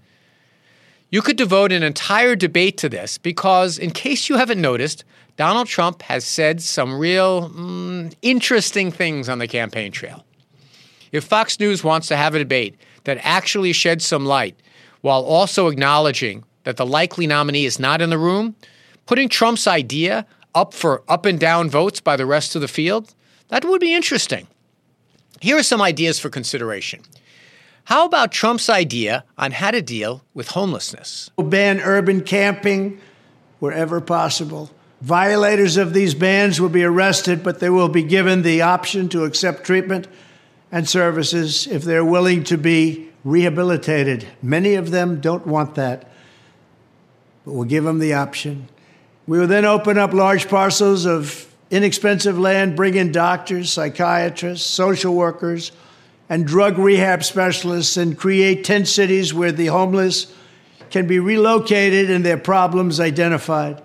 You 1.15 1.23
could 1.23 1.37
devote 1.37 1.71
an 1.71 1.85
entire 1.85 2.35
debate 2.35 2.77
to 2.79 2.89
this 2.89 3.19
because, 3.19 3.79
in 3.79 3.93
case 3.93 4.29
you 4.29 4.37
haven't 4.37 4.61
noticed, 4.61 5.05
Donald 5.37 5.69
Trump 5.69 6.03
has 6.03 6.25
said 6.25 6.61
some 6.61 6.99
real 6.99 7.51
mm, 7.51 8.13
interesting 8.21 8.91
things 8.91 9.29
on 9.29 9.39
the 9.39 9.47
campaign 9.47 9.93
trail. 9.93 10.25
If 11.13 11.23
Fox 11.23 11.61
News 11.61 11.85
wants 11.85 12.09
to 12.09 12.17
have 12.17 12.35
a 12.35 12.41
debate 12.41 12.77
that 13.05 13.21
actually 13.23 13.73
sheds 13.73 14.05
some 14.05 14.27
light 14.27 14.59
while 15.03 15.23
also 15.23 15.69
acknowledging 15.69 16.43
that 16.65 16.79
the 16.79 16.85
likely 16.85 17.29
nominee 17.29 17.65
is 17.65 17.79
not 17.79 18.03
in 18.03 18.11
the 18.11 18.19
room, 18.19 18.57
putting 19.07 19.29
Trump's 19.29 19.69
idea 19.69 20.27
up 20.53 20.75
for 20.75 21.05
up 21.07 21.27
and 21.27 21.39
down 21.39 21.71
votes 21.71 22.01
by 22.01 22.17
the 22.17 22.27
rest 22.27 22.57
of 22.57 22.61
the 22.61 22.67
field, 22.67 23.15
that 23.51 23.65
would 23.65 23.81
be 23.81 23.95
interesting. 23.95 24.49
Here 25.41 25.57
are 25.57 25.63
some 25.63 25.81
ideas 25.81 26.19
for 26.19 26.29
consideration. 26.29 27.03
How 27.85 28.07
about 28.07 28.33
Trump's 28.33 28.71
idea 28.71 29.25
on 29.37 29.53
how 29.53 29.71
to 29.71 29.83
deal 29.83 30.25
with 30.33 30.49
homelessness? 30.49 31.31
We'll 31.37 31.49
ban 31.49 31.81
urban 31.81 32.23
camping 32.23 32.99
wherever 33.59 34.01
possible. 34.01 34.71
Violators 35.03 35.77
of 35.77 35.93
these 35.93 36.15
bans 36.15 36.61
will 36.61 36.71
be 36.71 36.83
arrested, 36.83 37.43
but 37.43 37.61
they 37.61 37.69
will 37.69 37.91
be 37.91 38.03
given 38.03 38.41
the 38.41 38.63
option 38.63 39.11
to 39.11 39.25
accept 39.25 39.65
treatment 39.65 40.09
and 40.73 40.89
services 40.89 41.67
if 41.67 41.85
they're 41.85 42.05
willing 42.05 42.43
to 42.45 42.57
be 42.57 43.11
rehabilitated. 43.23 44.27
Many 44.43 44.75
of 44.75 44.91
them 44.91 45.21
don't 45.21 45.47
want 45.47 45.75
that, 45.75 46.11
but 47.45 47.53
we'll 47.53 47.65
give 47.65 47.85
them 47.85 47.99
the 47.99 48.15
option. 48.15 48.69
We 49.27 49.39
will 49.39 49.47
then 49.47 49.67
open 49.67 49.99
up 49.99 50.15
large 50.15 50.49
parcels 50.49 51.05
of 51.05 51.47
inexpensive 51.71 52.39
land, 52.39 52.77
bring 52.77 52.95
in 52.95 53.13
doctors, 53.13 53.71
psychiatrists, 53.71 54.67
social 54.67 55.15
workers, 55.15 55.71
and 56.29 56.47
drug 56.47 56.79
rehab 56.79 57.23
specialists 57.23 57.97
and 57.97 58.19
create 58.19 58.65
tent 58.65 58.89
cities 58.89 59.35
where 59.35 59.53
the 59.53 59.67
homeless 59.67 60.33
can 60.91 61.07
be 61.07 61.19
relocated 61.19 62.11
and 62.11 62.25
their 62.25 62.39
problems 62.39 63.01
identified. 63.01 63.83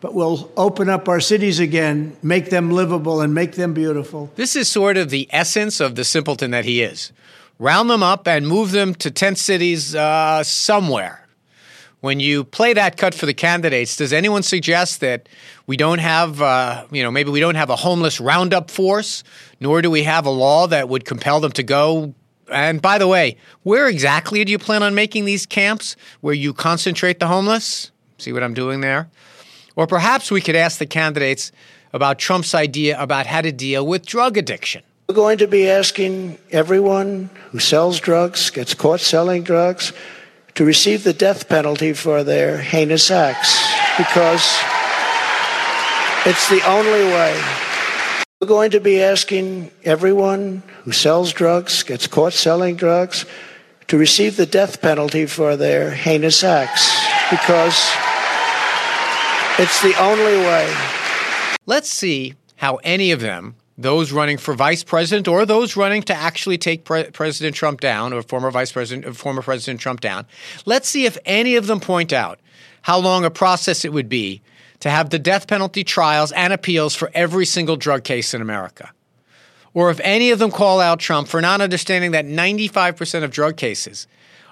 But 0.00 0.14
we'll 0.14 0.52
open 0.56 0.90
up 0.90 1.08
our 1.08 1.20
cities 1.20 1.58
again, 1.58 2.16
make 2.22 2.50
them 2.50 2.70
livable, 2.70 3.22
and 3.22 3.34
make 3.34 3.52
them 3.52 3.72
beautiful. 3.72 4.30
This 4.36 4.54
is 4.54 4.68
sort 4.68 4.96
of 4.96 5.10
the 5.10 5.28
essence 5.30 5.80
of 5.80 5.94
the 5.94 6.04
simpleton 6.04 6.50
that 6.50 6.66
he 6.66 6.82
is. 6.82 7.10
Round 7.58 7.88
them 7.88 8.02
up 8.02 8.28
and 8.28 8.46
move 8.46 8.72
them 8.72 8.94
to 8.96 9.10
tent 9.10 9.38
cities 9.38 9.94
uh, 9.94 10.42
somewhere 10.42 11.23
when 12.04 12.20
you 12.20 12.44
play 12.44 12.74
that 12.74 12.98
cut 12.98 13.14
for 13.14 13.24
the 13.24 13.32
candidates, 13.32 13.96
does 13.96 14.12
anyone 14.12 14.42
suggest 14.42 15.00
that 15.00 15.26
we 15.66 15.74
don't 15.74 16.00
have, 16.00 16.42
uh, 16.42 16.84
you 16.90 17.02
know, 17.02 17.10
maybe 17.10 17.30
we 17.30 17.40
don't 17.40 17.54
have 17.54 17.70
a 17.70 17.76
homeless 17.76 18.20
roundup 18.20 18.70
force, 18.70 19.24
nor 19.58 19.80
do 19.80 19.90
we 19.90 20.02
have 20.02 20.26
a 20.26 20.30
law 20.30 20.66
that 20.66 20.90
would 20.90 21.06
compel 21.06 21.40
them 21.40 21.52
to 21.52 21.62
go? 21.62 22.12
And 22.52 22.82
by 22.82 22.98
the 22.98 23.08
way, 23.08 23.38
where 23.62 23.88
exactly 23.88 24.44
do 24.44 24.52
you 24.52 24.58
plan 24.58 24.82
on 24.82 24.94
making 24.94 25.24
these 25.24 25.46
camps 25.46 25.96
where 26.20 26.34
you 26.34 26.52
concentrate 26.52 27.20
the 27.20 27.26
homeless? 27.26 27.90
See 28.18 28.34
what 28.34 28.42
I'm 28.42 28.52
doing 28.52 28.82
there? 28.82 29.08
Or 29.74 29.86
perhaps 29.86 30.30
we 30.30 30.42
could 30.42 30.56
ask 30.56 30.78
the 30.78 30.84
candidates 30.84 31.52
about 31.94 32.18
Trump's 32.18 32.54
idea 32.54 33.00
about 33.00 33.24
how 33.24 33.40
to 33.40 33.50
deal 33.50 33.86
with 33.86 34.04
drug 34.04 34.36
addiction. 34.36 34.82
We're 35.08 35.14
going 35.14 35.38
to 35.38 35.46
be 35.46 35.70
asking 35.70 36.36
everyone 36.50 37.30
who 37.50 37.60
sells 37.60 37.98
drugs, 37.98 38.50
gets 38.50 38.74
caught 38.74 39.00
selling 39.00 39.42
drugs, 39.42 39.94
to 40.54 40.64
receive 40.64 41.04
the 41.04 41.12
death 41.12 41.48
penalty 41.48 41.92
for 41.92 42.22
their 42.22 42.58
heinous 42.58 43.10
acts 43.10 43.60
because 43.98 44.58
it's 46.26 46.48
the 46.48 46.62
only 46.66 47.04
way. 47.04 47.42
We're 48.40 48.48
going 48.48 48.70
to 48.72 48.80
be 48.80 49.02
asking 49.02 49.70
everyone 49.84 50.62
who 50.84 50.92
sells 50.92 51.32
drugs, 51.32 51.82
gets 51.82 52.06
caught 52.06 52.32
selling 52.32 52.76
drugs, 52.76 53.26
to 53.88 53.98
receive 53.98 54.36
the 54.36 54.46
death 54.46 54.80
penalty 54.80 55.26
for 55.26 55.56
their 55.56 55.90
heinous 55.90 56.44
acts 56.44 56.90
because 57.30 57.90
it's 59.58 59.82
the 59.82 59.94
only 60.00 60.36
way. 60.38 60.74
Let's 61.66 61.88
see 61.88 62.34
how 62.56 62.76
any 62.84 63.12
of 63.12 63.20
them, 63.20 63.56
those 63.76 64.12
running 64.12 64.38
for 64.38 64.54
vice 64.54 64.84
president 64.84 65.26
or 65.26 65.44
those 65.44 65.76
running 65.76 66.02
to 66.02 66.14
actually 66.14 66.58
take 66.58 66.84
Pre- 66.84 67.10
President 67.10 67.56
Trump 67.56 67.80
down 67.80 68.12
or 68.12 68.22
former 68.22 68.50
vice 68.50 68.72
president, 68.72 69.16
former 69.16 69.42
President 69.42 69.80
Trump 69.80 70.00
down, 70.00 70.26
let's 70.64 70.88
see 70.88 71.06
if 71.06 71.18
any 71.24 71.56
of 71.56 71.66
them 71.66 71.80
point 71.80 72.12
out 72.12 72.38
how 72.82 72.98
long 72.98 73.24
a 73.24 73.30
process 73.30 73.84
it 73.84 73.92
would 73.92 74.08
be 74.08 74.42
to 74.80 74.90
have 74.90 75.10
the 75.10 75.18
death 75.18 75.46
penalty 75.46 75.82
trials 75.82 76.30
and 76.32 76.52
appeals 76.52 76.94
for 76.94 77.10
every 77.14 77.46
single 77.46 77.76
drug 77.76 78.04
case 78.04 78.34
in 78.34 78.42
America. 78.42 78.92
Or 79.72 79.90
if 79.90 79.98
any 80.04 80.30
of 80.30 80.38
them 80.38 80.52
call 80.52 80.80
out 80.80 81.00
Trump 81.00 81.26
for 81.26 81.40
not 81.40 81.60
understanding 81.60 82.12
that 82.12 82.26
95% 82.26 83.24
of 83.24 83.30
drug 83.30 83.56
cases 83.56 84.06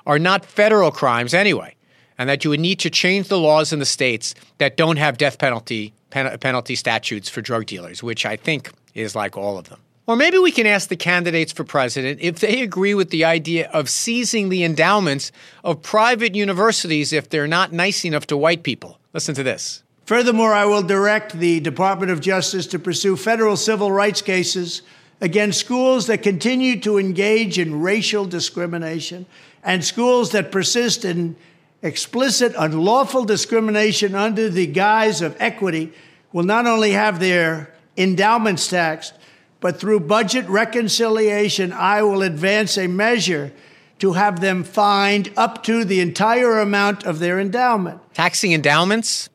are 0.04 0.18
not 0.18 0.44
federal 0.44 0.90
crimes 0.90 1.32
anyway, 1.32 1.76
and 2.18 2.28
that 2.28 2.44
you 2.44 2.50
would 2.50 2.60
need 2.60 2.80
to 2.80 2.90
change 2.90 3.28
the 3.28 3.38
laws 3.38 3.72
in 3.72 3.78
the 3.78 3.84
states 3.84 4.34
that 4.58 4.76
don't 4.76 4.96
have 4.96 5.16
death 5.16 5.38
penalty 5.38 5.92
pen- 6.10 6.36
penalty 6.38 6.74
statutes 6.74 7.28
for 7.28 7.40
drug 7.40 7.66
dealers, 7.66 8.02
which 8.02 8.26
I 8.26 8.36
think 8.36 8.70
is 8.94 9.14
like 9.14 9.36
all 9.36 9.58
of 9.58 9.68
them. 9.68 9.78
Or 10.06 10.16
maybe 10.16 10.38
we 10.38 10.50
can 10.50 10.66
ask 10.66 10.88
the 10.88 10.96
candidates 10.96 11.52
for 11.52 11.62
president 11.62 12.20
if 12.20 12.40
they 12.40 12.62
agree 12.62 12.94
with 12.94 13.10
the 13.10 13.24
idea 13.24 13.70
of 13.70 13.88
seizing 13.88 14.48
the 14.48 14.64
endowments 14.64 15.30
of 15.62 15.80
private 15.80 16.34
universities 16.34 17.12
if 17.12 17.28
they're 17.28 17.46
not 17.46 17.72
nice 17.72 18.04
enough 18.04 18.26
to 18.28 18.36
white 18.36 18.64
people. 18.64 18.98
Listen 19.12 19.34
to 19.36 19.44
this. 19.44 19.82
Furthermore, 20.06 20.52
I 20.52 20.64
will 20.64 20.82
direct 20.82 21.38
the 21.38 21.60
Department 21.60 22.10
of 22.10 22.20
Justice 22.20 22.66
to 22.68 22.78
pursue 22.78 23.16
federal 23.16 23.56
civil 23.56 23.92
rights 23.92 24.20
cases 24.20 24.82
against 25.20 25.60
schools 25.60 26.08
that 26.08 26.22
continue 26.22 26.80
to 26.80 26.98
engage 26.98 27.58
in 27.58 27.80
racial 27.80 28.24
discrimination 28.24 29.24
and 29.62 29.84
schools 29.84 30.32
that 30.32 30.50
persist 30.50 31.04
in 31.04 31.36
explicit 31.80 32.52
unlawful 32.58 33.24
discrimination 33.24 34.16
under 34.16 34.48
the 34.48 34.66
guise 34.66 35.22
of 35.22 35.36
equity 35.38 35.92
will 36.32 36.42
not 36.42 36.66
only 36.66 36.90
have 36.90 37.20
their 37.20 37.72
endowments 37.96 38.68
taxed, 38.68 39.14
but 39.60 39.78
through 39.78 40.00
budget 40.00 40.48
reconciliation, 40.48 41.72
I 41.72 42.02
will 42.02 42.22
advance 42.22 42.76
a 42.76 42.86
measure 42.86 43.52
to 44.00 44.14
have 44.14 44.40
them 44.40 44.64
fined 44.64 45.32
up 45.36 45.62
to 45.62 45.84
the 45.84 46.00
entire 46.00 46.58
amount 46.58 47.04
of 47.04 47.20
their 47.20 47.38
endowment. 47.38 48.00
Taxing 48.14 48.52
endowments? 48.52 49.28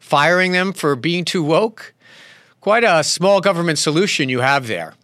Firing 0.00 0.52
them 0.52 0.74
for 0.74 0.94
being 0.94 1.24
too 1.24 1.42
woke? 1.42 1.94
Quite 2.60 2.84
a 2.84 3.02
small 3.02 3.40
government 3.40 3.78
solution 3.78 4.28
you 4.28 4.40
have 4.40 4.66
there. 4.66 4.94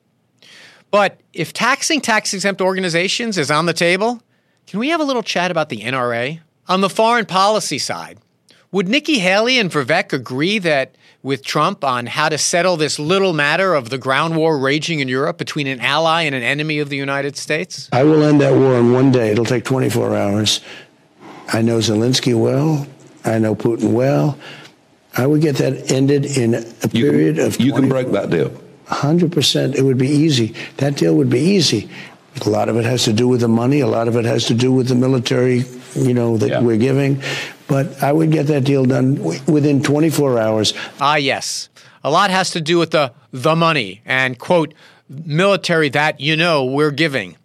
But 0.91 1.21
if 1.33 1.53
taxing 1.53 2.01
tax 2.01 2.35
exempt 2.35 2.61
organizations 2.61 3.39
is 3.39 3.51
on 3.51 3.67
the 3.67 3.73
table, 3.73 4.23
can 4.67 4.79
we 4.79 4.91
have 4.91 5.01
a 5.01 5.05
little 5.05 5.23
chat 5.23 5.51
about 5.51 5.71
the 5.71 5.81
NRA? 5.81 6.41
On 6.69 6.83
the 6.83 6.91
foreign 6.91 7.25
policy 7.25 7.79
side, 7.79 8.19
would 8.71 8.89
Nikki 8.89 9.19
Haley 9.19 9.59
and 9.59 9.71
Vivek 9.71 10.13
agree 10.13 10.59
that 10.59 10.95
with 11.23 11.45
Trump 11.45 11.85
on 11.85 12.07
how 12.07 12.29
to 12.29 12.39
settle 12.39 12.77
this 12.77 12.99
little 12.99 13.33
matter 13.33 13.75
of 13.75 13.91
the 13.91 13.99
ground 13.99 14.37
war 14.37 14.59
raging 14.59 15.01
in 15.01 15.09
Europe 15.09 15.39
between 15.39 15.67
an 15.67 15.81
ally 15.81 16.23
and 16.23 16.35
an 16.35 16.43
enemy 16.43 16.79
of 16.79 16.89
the 16.89 16.97
United 16.97 17.37
States? 17.37 17.89
I 17.93 18.05
will 18.05 18.23
end 18.23 18.41
that 18.41 18.55
war 18.55 18.77
in 18.79 18.93
one 18.93 19.11
day. 19.11 19.31
It'll 19.31 19.45
take 19.45 19.65
24 19.65 20.17
hours. 20.17 20.61
I 21.53 21.63
know 21.63 21.79
Zelensky 21.79 22.39
well. 22.39 22.87
I 23.25 23.39
know 23.39 23.55
Putin 23.55 23.93
well. 23.93 24.39
I 25.17 25.27
would 25.27 25.41
get 25.41 25.57
that 25.57 25.91
ended 25.91 26.25
in 26.25 26.55
a 26.55 26.89
period 26.89 27.37
can, 27.37 27.47
of. 27.47 27.61
You 27.61 27.73
can 27.73 27.89
break 27.89 28.13
that 28.13 28.31
deal. 28.31 28.51
100%. 28.87 29.75
It 29.75 29.83
would 29.83 29.99
be 29.99 30.09
easy. 30.09 30.55
That 30.77 30.97
deal 30.97 31.15
would 31.17 31.31
be 31.31 31.41
easy. 31.41 31.91
A 32.45 32.49
lot 32.49 32.69
of 32.69 32.77
it 32.77 32.85
has 32.85 33.05
to 33.05 33.13
do 33.13 33.27
with 33.27 33.41
the 33.41 33.49
money. 33.49 33.81
A 33.81 33.87
lot 33.87 34.07
of 34.07 34.17
it 34.17 34.25
has 34.25 34.47
to 34.47 34.55
do 34.55 34.73
with 34.73 34.89
the 34.89 34.95
military, 34.95 35.65
you 35.97 36.15
know, 36.15 36.37
that 36.37 36.49
Yeah. 36.49 36.61
we're 36.61 36.77
giving. 36.77 37.21
But 37.69 38.03
I 38.03 38.13
would 38.13 38.33
get 38.33 38.47
that 38.47 38.65
deal 38.65 38.85
done 38.85 39.17
w- 39.17 39.41
within 39.47 39.83
24 39.83 40.39
hours. 40.39 40.73
Ah, 41.01 41.17
yes. 41.17 41.69
A 42.03 42.11
lot 42.11 42.31
has 42.31 42.51
to 42.51 42.61
do 42.61 42.79
with 42.79 42.91
the 42.91 43.13
the 43.33 43.55
money 43.55 44.01
and 44.07 44.39
quote 44.39 44.73
military 45.09 45.91
that 45.91 46.21
you 46.21 46.37
know 46.37 46.65
we're 46.65 46.91
giving. 46.91 47.37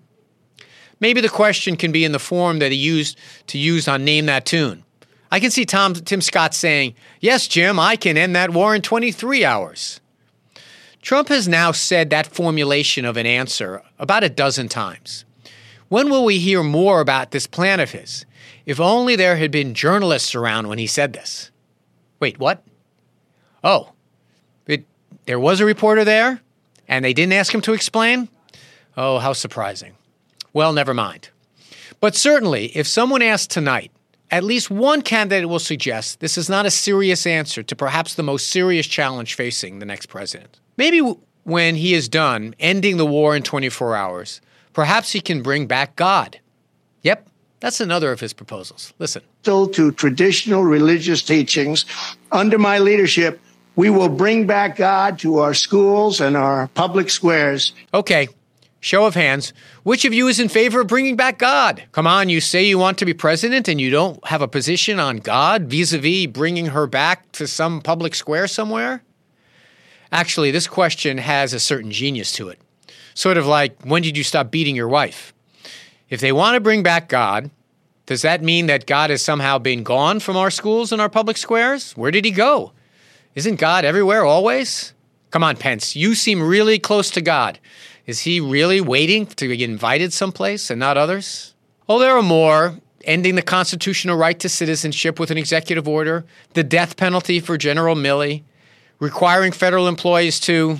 Maybe 0.99 1.19
the 1.19 1.29
question 1.29 1.75
can 1.75 1.91
be 1.91 2.05
in 2.05 2.13
the 2.13 2.19
form 2.19 2.59
that 2.59 2.71
he 2.71 2.77
used 2.77 3.17
to 3.47 3.57
use 3.57 3.87
on 3.87 4.05
Name 4.05 4.25
That 4.27 4.45
Tune. 4.45 4.83
I 5.31 5.39
can 5.39 5.51
see 5.51 5.65
Tom 5.65 5.93
Tim 5.95 6.21
Scott 6.21 6.53
saying, 6.53 6.93
"Yes, 7.19 7.47
Jim, 7.47 7.79
I 7.79 7.95
can 7.97 8.17
end 8.17 8.35
that 8.35 8.51
war 8.51 8.73
in 8.73 8.81
23 8.81 9.43
hours." 9.43 9.99
Trump 11.01 11.27
has 11.27 11.49
now 11.49 11.73
said 11.73 12.09
that 12.09 12.27
formulation 12.27 13.03
of 13.03 13.17
an 13.17 13.25
answer 13.25 13.81
about 13.99 14.23
a 14.23 14.29
dozen 14.29 14.69
times. 14.69 15.25
When 15.89 16.09
will 16.09 16.23
we 16.23 16.39
hear 16.39 16.63
more 16.63 17.01
about 17.01 17.31
this 17.31 17.45
plan 17.45 17.81
of 17.81 17.91
his? 17.91 18.25
If 18.65 18.79
only 18.79 19.15
there 19.15 19.37
had 19.37 19.51
been 19.51 19.73
journalists 19.73 20.35
around 20.35 20.67
when 20.67 20.77
he 20.77 20.87
said 20.87 21.13
this. 21.13 21.51
Wait, 22.19 22.39
what? 22.39 22.63
Oh, 23.63 23.91
it, 24.67 24.85
there 25.25 25.39
was 25.39 25.59
a 25.59 25.65
reporter 25.65 26.05
there, 26.05 26.41
and 26.87 27.03
they 27.03 27.13
didn't 27.13 27.33
ask 27.33 27.53
him 27.53 27.61
to 27.61 27.73
explain? 27.73 28.29
Oh, 28.95 29.19
how 29.19 29.33
surprising. 29.33 29.93
Well, 30.53 30.71
never 30.71 30.93
mind. 30.93 31.29
But 31.99 32.15
certainly, 32.15 32.65
if 32.77 32.87
someone 32.87 33.21
asked 33.21 33.49
tonight, 33.49 33.91
at 34.29 34.43
least 34.43 34.71
one 34.71 35.01
candidate 35.01 35.47
will 35.47 35.59
suggest 35.59 36.19
this 36.19 36.37
is 36.37 36.49
not 36.49 36.65
a 36.65 36.71
serious 36.71 37.27
answer 37.27 37.63
to 37.63 37.75
perhaps 37.75 38.15
the 38.15 38.23
most 38.23 38.49
serious 38.49 38.87
challenge 38.87 39.35
facing 39.35 39.79
the 39.79 39.85
next 39.85 40.07
president. 40.07 40.59
Maybe 40.77 40.99
w- 40.99 41.19
when 41.43 41.75
he 41.75 41.93
is 41.93 42.09
done 42.09 42.55
ending 42.59 42.97
the 42.97 43.05
war 43.05 43.35
in 43.35 43.43
24 43.43 43.95
hours, 43.95 44.41
perhaps 44.73 45.11
he 45.11 45.21
can 45.21 45.43
bring 45.43 45.67
back 45.67 45.95
God. 45.95 46.39
Yep, 47.03 47.27
that's 47.63 47.79
another 47.79 48.11
of 48.11 48.19
his 48.19 48.33
proposals. 48.33 48.93
Listen. 48.99 49.21
Still 49.41 49.69
to 49.69 49.93
traditional 49.93 50.65
religious 50.65 51.23
teachings. 51.23 51.85
Under 52.29 52.59
my 52.59 52.77
leadership, 52.79 53.39
we 53.77 53.89
will 53.89 54.09
bring 54.09 54.45
back 54.45 54.75
God 54.75 55.17
to 55.19 55.37
our 55.37 55.53
schools 55.53 56.19
and 56.19 56.35
our 56.35 56.67
public 56.73 57.09
squares. 57.09 57.71
Okay, 57.93 58.27
show 58.81 59.05
of 59.05 59.15
hands. 59.15 59.53
Which 59.83 60.03
of 60.03 60.13
you 60.13 60.27
is 60.27 60.41
in 60.41 60.49
favor 60.49 60.81
of 60.81 60.87
bringing 60.87 61.15
back 61.15 61.37
God? 61.37 61.81
Come 61.93 62.05
on, 62.05 62.27
you 62.27 62.41
say 62.41 62.65
you 62.65 62.77
want 62.77 62.97
to 62.97 63.05
be 63.05 63.13
president 63.13 63.69
and 63.69 63.79
you 63.79 63.89
don't 63.89 64.19
have 64.27 64.41
a 64.41 64.47
position 64.49 64.99
on 64.99 65.19
God 65.19 65.63
vis 65.63 65.93
a 65.93 65.99
vis 65.99 66.27
bringing 66.27 66.65
her 66.65 66.85
back 66.85 67.31
to 67.31 67.47
some 67.47 67.79
public 67.79 68.13
square 68.13 68.45
somewhere? 68.49 69.03
Actually, 70.11 70.51
this 70.51 70.67
question 70.67 71.17
has 71.17 71.53
a 71.53 71.61
certain 71.61 71.91
genius 71.91 72.33
to 72.33 72.49
it. 72.49 72.59
Sort 73.13 73.37
of 73.37 73.47
like, 73.47 73.81
when 73.83 74.01
did 74.01 74.17
you 74.17 74.23
stop 74.25 74.51
beating 74.51 74.75
your 74.75 74.89
wife? 74.89 75.33
If 76.13 76.19
they 76.19 76.31
want 76.31 76.53
to 76.53 76.59
bring 76.59 76.83
back 76.83 77.09
God, 77.09 77.49
does 78.05 78.21
that 78.21 78.43
mean 78.43 78.67
that 78.67 78.85
God 78.85 79.09
has 79.09 79.23
somehow 79.23 79.57
been 79.57 79.81
gone 79.81 80.19
from 80.19 80.37
our 80.37 80.51
schools 80.51 80.91
and 80.91 81.01
our 81.01 81.09
public 81.09 81.37
squares? 81.37 81.93
Where 81.93 82.11
did 82.11 82.23
he 82.23 82.29
go? 82.29 82.71
Isn't 83.33 83.55
God 83.55 83.83
everywhere 83.83 84.23
always? 84.23 84.93
Come 85.31 85.43
on, 85.43 85.57
Pence, 85.57 85.95
you 85.95 86.13
seem 86.13 86.39
really 86.39 86.77
close 86.77 87.09
to 87.09 87.21
God. 87.21 87.57
Is 88.05 88.19
he 88.19 88.39
really 88.39 88.79
waiting 88.79 89.25
to 89.25 89.47
be 89.47 89.63
invited 89.63 90.13
someplace 90.13 90.69
and 90.69 90.79
not 90.79 90.99
others? 90.99 91.55
Oh, 91.89 91.97
there 91.97 92.15
are 92.15 92.21
more. 92.21 92.75
Ending 93.05 93.33
the 93.33 93.41
constitutional 93.41 94.15
right 94.15 94.39
to 94.39 94.49
citizenship 94.49 95.19
with 95.19 95.31
an 95.31 95.39
executive 95.39 95.87
order, 95.87 96.25
the 96.53 96.63
death 96.63 96.95
penalty 96.95 97.39
for 97.39 97.57
General 97.57 97.95
Milley, 97.95 98.43
requiring 98.99 99.51
federal 99.51 99.87
employees 99.87 100.39
to 100.41 100.77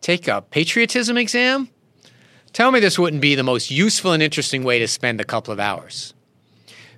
take 0.00 0.26
a 0.26 0.40
patriotism 0.40 1.18
exam? 1.18 1.68
Tell 2.54 2.70
me 2.70 2.78
this 2.78 3.00
wouldn't 3.00 3.20
be 3.20 3.34
the 3.34 3.42
most 3.42 3.72
useful 3.72 4.12
and 4.12 4.22
interesting 4.22 4.62
way 4.62 4.78
to 4.78 4.86
spend 4.86 5.20
a 5.20 5.24
couple 5.24 5.52
of 5.52 5.58
hours. 5.58 6.14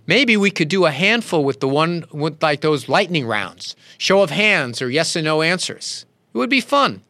Maybe 0.07 0.37
we 0.37 0.51
could 0.51 0.69
do 0.69 0.85
a 0.85 0.91
handful 0.91 1.45
with 1.45 1.61
the 1.61 1.67
one 1.67 2.05
with 2.13 2.43
like 2.43 2.61
those 2.61 2.91
lightning 2.91 3.27
rounds, 3.27 3.75
show 3.97 4.21
of 4.21 4.29
hands 4.29 4.83
or 4.83 4.91
yes 4.91 5.17
and 5.17 5.25
no 5.25 5.41
answers. 5.41 6.05
It 6.35 6.39
would 6.39 6.51
be 6.51 6.61
fun. 6.61 7.01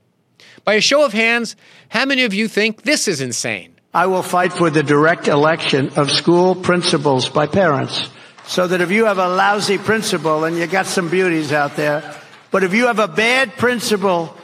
By 0.62 0.74
a 0.74 0.80
show 0.80 1.04
of 1.04 1.12
hands, 1.12 1.56
how 1.88 2.04
many 2.04 2.22
of 2.22 2.32
you 2.32 2.46
think 2.46 2.82
this 2.82 3.08
is 3.08 3.20
insane? 3.20 3.74
I 3.92 4.06
will 4.06 4.22
fight 4.22 4.52
for 4.52 4.70
the 4.70 4.84
direct 4.84 5.26
election 5.26 5.90
of 5.96 6.12
school 6.12 6.54
principals 6.54 7.28
by 7.28 7.48
parents. 7.48 8.08
So 8.46 8.68
that 8.68 8.80
if 8.80 8.92
you 8.92 9.06
have 9.06 9.18
a 9.18 9.28
lousy 9.28 9.76
principal, 9.76 10.44
and 10.44 10.56
you 10.56 10.68
got 10.68 10.86
some 10.86 11.08
beauties 11.08 11.50
out 11.50 11.74
there, 11.74 12.14
but 12.52 12.62
if 12.62 12.72
you 12.72 12.86
have 12.86 13.00
a 13.00 13.08
bad 13.08 13.56
principal 13.56 14.36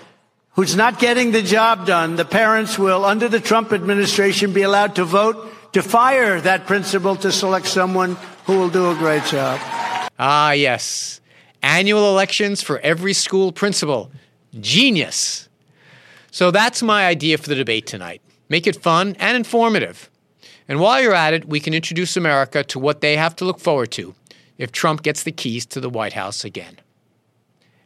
who's 0.55 0.77
not 0.77 0.99
getting 0.99 1.33
the 1.33 1.43
job 1.43 1.87
done, 1.87 2.17
the 2.17 2.25
parents 2.25 2.79
will, 2.79 3.05
under 3.05 3.29
the 3.29 3.41
Trump 3.41 3.73
administration, 3.73 4.53
be 4.53 4.63
allowed 4.63 4.97
to 4.97 5.05
vote 5.05 5.53
to 5.73 5.83
fire 5.83 6.41
that 6.41 6.67
principal 6.67 7.17
to 7.17 7.33
select 7.33 7.67
someone 7.67 8.17
who 8.45 8.59
will 8.59 8.69
do 8.69 8.91
a 8.91 8.95
great 8.95 9.25
job. 9.25 9.59
Ah, 10.19 10.53
yes. 10.53 11.21
Annual 11.63 12.11
elections 12.11 12.61
for 12.61 12.79
every 12.81 13.13
school 13.13 13.53
principal. 13.53 14.11
Genius. 14.61 15.49
So 16.31 16.51
that's 16.51 16.83
my 16.83 17.07
idea 17.07 17.39
for 17.39 17.49
the 17.49 17.55
debate 17.55 17.87
tonight. 17.87 18.21
Make 18.49 18.67
it 18.67 18.83
fun 18.83 19.17
and 19.19 19.37
informative. 19.37 20.11
And 20.69 20.81
while 20.81 21.03
you're 21.03 21.15
at 21.15 21.35
it, 21.35 21.47
we 21.47 21.61
can 21.61 21.75
introduce 21.75 22.17
America 22.17 22.63
to 22.65 22.79
what 22.79 23.01
they 23.01 23.17
have 23.17 23.35
to 23.37 23.45
look 23.45 23.61
forward 23.61 23.91
to 23.93 24.15
if 24.59 24.73
Trump 24.73 25.03
gets 25.03 25.23
the 25.23 25.33
keys 25.33 25.67
to 25.67 25.81
the 25.81 25.91
White 25.91 26.13
House 26.13 26.45
again. 26.45 26.79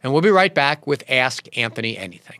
And 0.03 0.11
we'll 0.11 0.21
be 0.21 0.29
right 0.29 0.53
back 0.53 0.85
with 0.85 1.03
Ask 1.09 1.47
Anthony 1.57 1.97
Anything. 1.97 2.39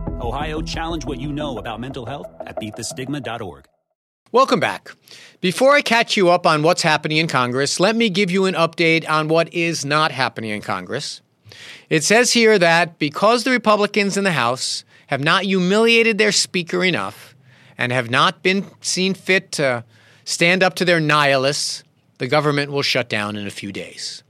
Ohio, 0.21 0.61
challenge 0.61 1.05
what 1.05 1.19
you 1.19 1.33
know 1.33 1.57
about 1.57 1.79
mental 1.79 2.05
health 2.05 2.27
at 2.41 2.55
beatthestigma.org. 2.57 3.65
Welcome 4.31 4.61
back. 4.61 4.91
Before 5.41 5.73
I 5.73 5.81
catch 5.81 6.15
you 6.15 6.29
up 6.29 6.47
on 6.47 6.63
what's 6.63 6.83
happening 6.83 7.17
in 7.17 7.27
Congress, 7.27 7.81
let 7.81 7.97
me 7.97 8.09
give 8.09 8.31
you 8.31 8.45
an 8.45 8.53
update 8.53 9.09
on 9.09 9.27
what 9.27 9.53
is 9.53 9.83
not 9.83 10.13
happening 10.13 10.51
in 10.51 10.61
Congress. 10.61 11.21
It 11.89 12.05
says 12.05 12.31
here 12.31 12.57
that 12.57 12.97
because 12.97 13.43
the 13.43 13.51
Republicans 13.51 14.15
in 14.15 14.23
the 14.23 14.31
House 14.31 14.85
have 15.07 15.21
not 15.21 15.43
humiliated 15.43 16.17
their 16.17 16.31
Speaker 16.31 16.81
enough 16.81 17.35
and 17.77 17.91
have 17.91 18.09
not 18.09 18.41
been 18.41 18.65
seen 18.79 19.13
fit 19.13 19.51
to 19.53 19.83
stand 20.23 20.63
up 20.63 20.75
to 20.75 20.85
their 20.85 21.01
nihilists, 21.01 21.83
the 22.19 22.27
government 22.27 22.71
will 22.71 22.83
shut 22.83 23.09
down 23.09 23.35
in 23.35 23.47
a 23.47 23.51
few 23.51 23.73
days. 23.73 24.23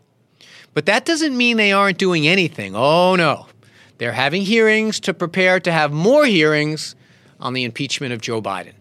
But 0.73 0.87
that 0.87 1.05
doesn't 1.05 1.37
mean 1.37 1.57
they 1.57 1.73
aren't 1.73 1.99
doing 1.99 2.27
anything. 2.27 2.75
Oh, 2.75 3.15
no. 3.15 3.45
They're 4.01 4.13
having 4.13 4.41
hearings 4.41 4.99
to 5.01 5.13
prepare 5.13 5.59
to 5.59 5.71
have 5.71 5.91
more 5.91 6.25
hearings 6.25 6.95
on 7.39 7.53
the 7.53 7.63
impeachment 7.63 8.13
of 8.13 8.19
Joe 8.19 8.41
Biden. 8.41 8.73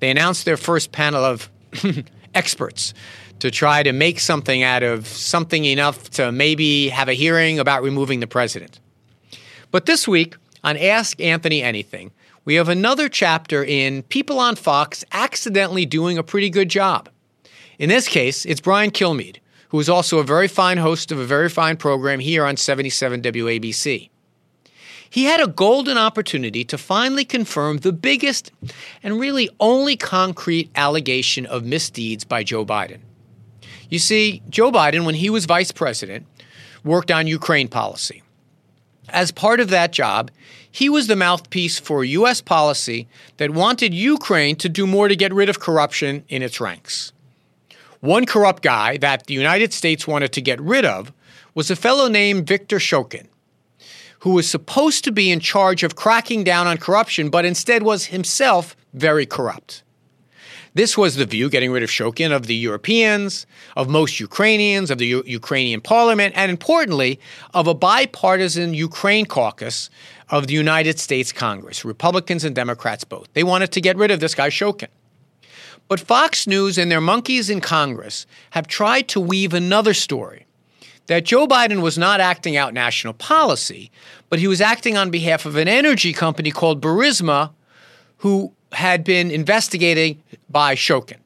They 0.00 0.10
announced 0.10 0.44
their 0.44 0.58
first 0.58 0.92
panel 0.92 1.24
of 1.24 1.48
experts 2.34 2.92
to 3.38 3.50
try 3.50 3.82
to 3.82 3.92
make 3.94 4.20
something 4.20 4.62
out 4.62 4.82
of 4.82 5.06
something 5.06 5.64
enough 5.64 6.10
to 6.10 6.30
maybe 6.32 6.90
have 6.90 7.08
a 7.08 7.14
hearing 7.14 7.58
about 7.58 7.82
removing 7.82 8.20
the 8.20 8.26
president. 8.26 8.78
But 9.70 9.86
this 9.86 10.06
week, 10.06 10.36
on 10.62 10.76
Ask 10.76 11.18
Anthony 11.18 11.62
Anything, 11.62 12.10
we 12.44 12.56
have 12.56 12.68
another 12.68 13.08
chapter 13.08 13.64
in 13.64 14.02
People 14.02 14.38
on 14.38 14.54
Fox 14.54 15.02
accidentally 15.12 15.86
doing 15.86 16.18
a 16.18 16.22
pretty 16.22 16.50
good 16.50 16.68
job. 16.68 17.08
In 17.78 17.88
this 17.88 18.06
case, 18.06 18.44
it's 18.44 18.60
Brian 18.60 18.90
Kilmeade, 18.90 19.38
who 19.70 19.80
is 19.80 19.88
also 19.88 20.18
a 20.18 20.24
very 20.24 20.46
fine 20.46 20.76
host 20.76 21.10
of 21.10 21.18
a 21.18 21.24
very 21.24 21.48
fine 21.48 21.78
program 21.78 22.20
here 22.20 22.44
on 22.44 22.58
77 22.58 23.22
WABC. 23.22 24.10
He 25.16 25.24
had 25.24 25.40
a 25.40 25.46
golden 25.46 25.96
opportunity 25.96 26.62
to 26.66 26.76
finally 26.76 27.24
confirm 27.24 27.78
the 27.78 27.90
biggest 27.90 28.52
and 29.02 29.18
really 29.18 29.48
only 29.58 29.96
concrete 29.96 30.70
allegation 30.76 31.46
of 31.46 31.64
misdeeds 31.64 32.22
by 32.22 32.44
Joe 32.44 32.66
Biden. 32.66 32.98
You 33.88 33.98
see, 33.98 34.42
Joe 34.50 34.70
Biden, 34.70 35.06
when 35.06 35.14
he 35.14 35.30
was 35.30 35.46
vice 35.46 35.72
president, 35.72 36.26
worked 36.84 37.10
on 37.10 37.26
Ukraine 37.26 37.68
policy. 37.68 38.22
As 39.08 39.32
part 39.32 39.58
of 39.58 39.70
that 39.70 39.90
job, 39.90 40.30
he 40.70 40.90
was 40.90 41.06
the 41.06 41.16
mouthpiece 41.16 41.78
for 41.78 42.04
U.S. 42.04 42.42
policy 42.42 43.08
that 43.38 43.52
wanted 43.52 43.94
Ukraine 43.94 44.56
to 44.56 44.68
do 44.68 44.86
more 44.86 45.08
to 45.08 45.16
get 45.16 45.32
rid 45.32 45.48
of 45.48 45.60
corruption 45.60 46.24
in 46.28 46.42
its 46.42 46.60
ranks. 46.60 47.14
One 48.00 48.26
corrupt 48.26 48.62
guy 48.62 48.98
that 48.98 49.24
the 49.24 49.32
United 49.32 49.72
States 49.72 50.06
wanted 50.06 50.34
to 50.34 50.42
get 50.42 50.60
rid 50.60 50.84
of 50.84 51.10
was 51.54 51.70
a 51.70 51.74
fellow 51.74 52.06
named 52.06 52.46
Viktor 52.46 52.76
Shokin, 52.76 53.28
who 54.26 54.32
was 54.32 54.50
supposed 54.50 55.04
to 55.04 55.12
be 55.12 55.30
in 55.30 55.38
charge 55.38 55.84
of 55.84 55.94
cracking 55.94 56.42
down 56.42 56.66
on 56.66 56.76
corruption, 56.76 57.30
but 57.30 57.44
instead 57.44 57.84
was 57.84 58.06
himself 58.06 58.74
very 58.92 59.24
corrupt. 59.24 59.84
This 60.74 60.98
was 60.98 61.14
the 61.14 61.26
view, 61.26 61.48
getting 61.48 61.70
rid 61.70 61.84
of 61.84 61.90
Shokin, 61.90 62.34
of 62.34 62.48
the 62.48 62.56
Europeans, 62.56 63.46
of 63.76 63.88
most 63.88 64.18
Ukrainians, 64.18 64.90
of 64.90 64.98
the 64.98 65.06
U- 65.06 65.22
Ukrainian 65.24 65.80
parliament, 65.80 66.34
and 66.36 66.50
importantly, 66.50 67.20
of 67.54 67.68
a 67.68 67.74
bipartisan 67.74 68.74
Ukraine 68.74 69.26
caucus 69.26 69.90
of 70.28 70.48
the 70.48 70.54
United 70.54 70.98
States 70.98 71.30
Congress, 71.30 71.84
Republicans 71.84 72.42
and 72.42 72.52
Democrats 72.52 73.04
both. 73.04 73.28
They 73.32 73.44
wanted 73.44 73.70
to 73.70 73.80
get 73.80 73.96
rid 73.96 74.10
of 74.10 74.18
this 74.18 74.34
guy, 74.34 74.48
Shokin. 74.48 74.88
But 75.86 76.00
Fox 76.00 76.48
News 76.48 76.78
and 76.78 76.90
their 76.90 77.00
monkeys 77.00 77.48
in 77.48 77.60
Congress 77.60 78.26
have 78.50 78.66
tried 78.66 79.06
to 79.10 79.20
weave 79.20 79.54
another 79.54 79.94
story 79.94 80.45
that 81.06 81.24
Joe 81.24 81.46
Biden 81.46 81.82
was 81.82 81.96
not 81.96 82.20
acting 82.20 82.56
out 82.56 82.74
national 82.74 83.14
policy, 83.14 83.90
but 84.28 84.38
he 84.38 84.48
was 84.48 84.60
acting 84.60 84.96
on 84.96 85.10
behalf 85.10 85.46
of 85.46 85.56
an 85.56 85.68
energy 85.68 86.12
company 86.12 86.50
called 86.50 86.80
Burisma, 86.80 87.52
who 88.18 88.52
had 88.72 89.04
been 89.04 89.30
investigated 89.30 90.18
by 90.48 90.74
Shokin. 90.74 91.18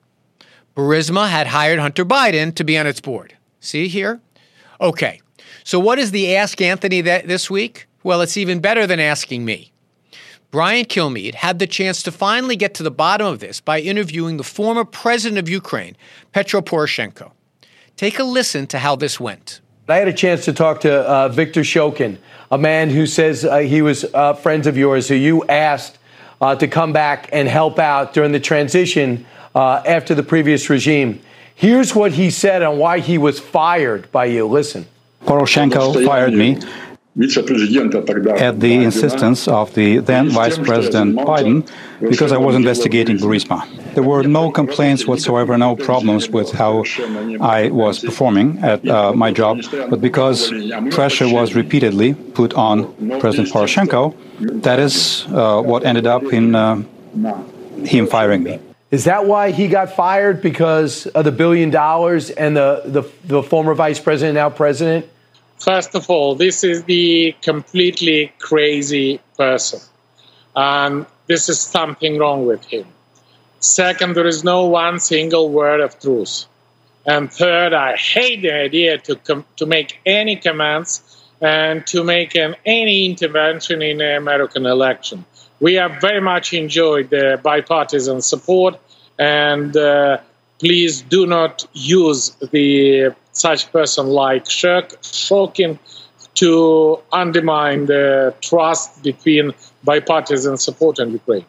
Burisma 0.77 1.29
had 1.29 1.47
hired 1.47 1.79
Hunter 1.79 2.05
Biden 2.05 2.55
to 2.55 2.65
be 2.65 2.79
on 2.79 2.87
its 2.87 3.01
board. 3.01 3.37
See 3.61 3.89
here? 3.89 4.21
Okay. 4.81 5.21
So, 5.65 5.79
what 5.79 5.99
is 5.99 6.11
the 6.11 6.37
Ask 6.37 6.61
Anthony 6.61 7.01
that 7.03 7.29
this 7.29 7.51
week? 7.51 7.87
Well, 8.03 8.23
it's 8.23 8.37
even 8.37 8.61
better 8.61 8.87
than 8.87 9.01
asking 9.01 9.45
me. 9.45 9.73
Brian 10.51 10.85
Kilmeade 10.85 11.35
had 11.35 11.59
the 11.59 11.67
chance 11.67 12.03
to 12.03 12.11
finally 12.11 12.57
get 12.57 12.75
to 12.75 12.83
the 12.83 12.91
bottom 12.91 13.27
of 13.27 13.39
this 13.39 13.61
by 13.61 13.81
interviewing 13.81 14.37
the 14.37 14.45
former 14.45 14.85
president 14.85 15.39
of 15.39 15.49
Ukraine, 15.49 15.97
Petro 16.33 16.61
Poroshenko. 16.61 17.31
Take 17.97 18.19
a 18.19 18.25
listen 18.25 18.67
to 18.69 18.79
how 18.79 18.97
this 18.97 19.21
went. 19.21 19.61
I 19.93 19.97
had 19.97 20.09
a 20.09 20.13
chance 20.13 20.45
to 20.47 20.53
talk 20.53 20.81
to 20.81 20.93
uh, 20.93 21.29
Viktor 21.29 21.61
Shokin, 21.61 22.19
a 22.51 22.59
man 22.59 22.91
who 22.91 23.07
says 23.07 23.45
uh, 23.45 23.59
he 23.59 23.83
was 23.83 24.05
uh, 24.05 24.35
friends 24.35 24.67
of 24.67 24.77
yours, 24.77 25.09
who 25.09 25.15
you 25.15 25.45
asked 25.47 25.99
uh, 26.41 26.55
to 26.57 26.69
come 26.69 26.93
back 26.93 27.29
and 27.33 27.49
help 27.49 27.79
out 27.79 28.13
during 28.13 28.33
the 28.33 28.41
transition 28.41 29.27
uh, 29.55 29.83
after 29.87 30.15
the 30.15 30.23
previous 30.23 30.71
regime. 30.71 31.21
Here's 31.55 31.95
what 31.95 32.13
he 32.13 32.31
said 32.31 32.63
on 32.63 32.79
why 32.79 33.01
he 33.01 33.19
was 33.19 33.39
fired 33.39 34.11
by 34.11 34.27
you. 34.27 34.47
Listen. 34.47 34.87
Poroshenko 35.25 36.07
fired 36.07 36.33
me 36.33 36.59
at 37.19 38.61
the 38.61 38.73
insistence 38.85 39.49
of 39.49 39.75
the 39.75 39.99
then 39.99 40.29
Vice 40.31 40.57
President 40.59 41.17
Biden 41.17 41.69
because 41.99 42.31
I 42.31 42.37
was 42.37 42.55
investigating 42.55 43.19
Burisma. 43.19 43.67
There 43.95 44.05
were 44.05 44.23
no 44.23 44.53
complaints 44.53 45.09
whatsoever, 45.09 45.59
no 45.59 45.75
problems 45.75 46.29
with 46.29 46.53
how 46.53 46.85
I 47.41 47.69
was 47.71 47.99
performing 47.99 48.59
at 48.59 48.87
uh, 48.87 49.13
my 49.13 49.33
job, 49.33 49.59
but 49.91 50.01
because 50.01 50.53
pressure 50.93 51.29
was 51.29 51.57
repeatedly 51.57 52.15
put 52.15 52.55
on 52.55 52.95
President 53.19 53.49
Poroshenko, 53.49 54.15
that 54.63 54.79
is 54.79 55.27
uh, 55.31 55.61
what 55.63 55.85
ended 55.85 56.07
up 56.07 56.23
in 56.33 56.55
uh, 56.55 56.77
him 57.85 58.07
firing 58.07 58.45
me. 58.45 58.61
Is 58.93 59.05
that 59.05 59.27
why 59.27 59.51
he 59.51 59.67
got 59.67 59.95
fired 59.97 60.41
because 60.43 61.07
of 61.09 61.25
the 61.25 61.33
billion 61.33 61.71
dollars 61.71 62.31
and 62.31 62.57
the, 62.57 62.83
the, 62.85 63.03
the 63.25 63.43
former 63.43 63.75
vice 63.75 63.99
president, 63.99 64.35
now 64.35 64.49
president? 64.51 65.07
First 65.61 65.95
of 65.95 66.09
all, 66.09 66.35
this 66.35 66.65
is 66.65 66.85
the 66.85 67.35
completely 67.43 68.33
crazy 68.39 69.21
person. 69.37 69.81
And 70.57 71.07
this 71.27 71.49
is 71.49 71.61
something 71.61 72.19
wrong 72.19 72.47
with 72.47 72.65
him. 72.65 72.87
Second, 73.61 74.17
there 74.17 74.27
is 74.27 74.43
no 74.43 74.65
one 74.65 74.99
single 75.01 75.51
word 75.51 75.81
of 75.81 76.01
truth. 76.01 76.47
And 77.07 77.31
third, 77.31 77.75
I 77.75 77.97
hate 77.97 78.41
the 78.41 78.55
idea 78.55 78.99
to, 78.99 79.17
com- 79.17 79.45
to 79.57 79.67
make 79.67 80.01
any 80.07 80.37
comments 80.37 81.03
and 81.43 81.87
to 81.89 82.05
make 82.05 82.35
an, 82.35 82.57
any 82.65 83.05
intervention 83.05 83.83
in 83.83 83.99
the 83.99 84.17
American 84.17 84.65
election. 84.65 85.27
We 85.61 85.75
have 85.75 86.01
very 86.01 86.23
much 86.23 86.55
enjoyed 86.55 87.11
the 87.11 87.39
bipartisan 87.43 88.23
support, 88.23 88.79
and 89.19 89.77
uh, 89.77 90.19
please 90.59 91.03
do 91.03 91.27
not 91.27 91.67
use 91.75 92.31
the 92.51 93.15
such 93.41 93.71
person 93.73 94.07
like 94.09 94.49
Shark 94.49 95.01
Shokin 95.03 95.79
to 96.35 96.99
undermine 97.13 97.87
the 97.87 98.35
trust 98.41 99.03
between 99.03 99.53
bipartisan 99.85 100.57
support 100.57 100.99
in 100.99 101.13
Ukraine. 101.13 101.47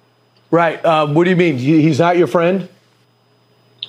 Right. 0.50 0.84
Uh, 0.84 1.08
what 1.08 1.24
do 1.26 1.30
you 1.30 1.36
mean? 1.36 1.58
He's 1.58 2.00
not 2.00 2.18
your 2.18 2.28
friend? 2.28 2.68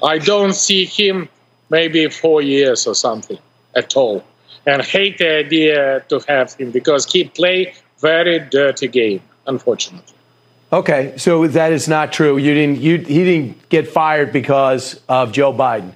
I 0.03 0.19
don't 0.19 0.55
see 0.55 0.85
him 0.85 1.29
maybe 1.71 2.09
four 2.09 2.43
years 2.43 2.87
or 2.87 2.95
something 2.95 3.39
at 3.75 3.97
all, 3.97 4.23
and 4.67 4.83
hate 4.83 5.19
the 5.19 5.31
idea 5.45 6.05
to 6.11 6.21
have 6.29 6.53
him 6.55 6.71
because 6.71 7.11
he 7.11 7.25
play 7.25 7.75
very 7.99 8.39
dirty 8.39 8.89
game, 8.89 9.23
unfortunately. 9.47 10.15
Okay, 10.73 11.15
so 11.17 11.47
that 11.47 11.73
is 11.73 11.87
not 11.89 12.13
true. 12.13 12.37
You 12.37 12.55
didn't. 12.55 12.81
You 12.81 12.99
he 12.99 13.25
didn't 13.25 13.69
get 13.69 13.89
fired 13.89 14.33
because 14.33 15.01
of 15.09 15.33
Joe 15.33 15.53
Biden. 15.53 15.93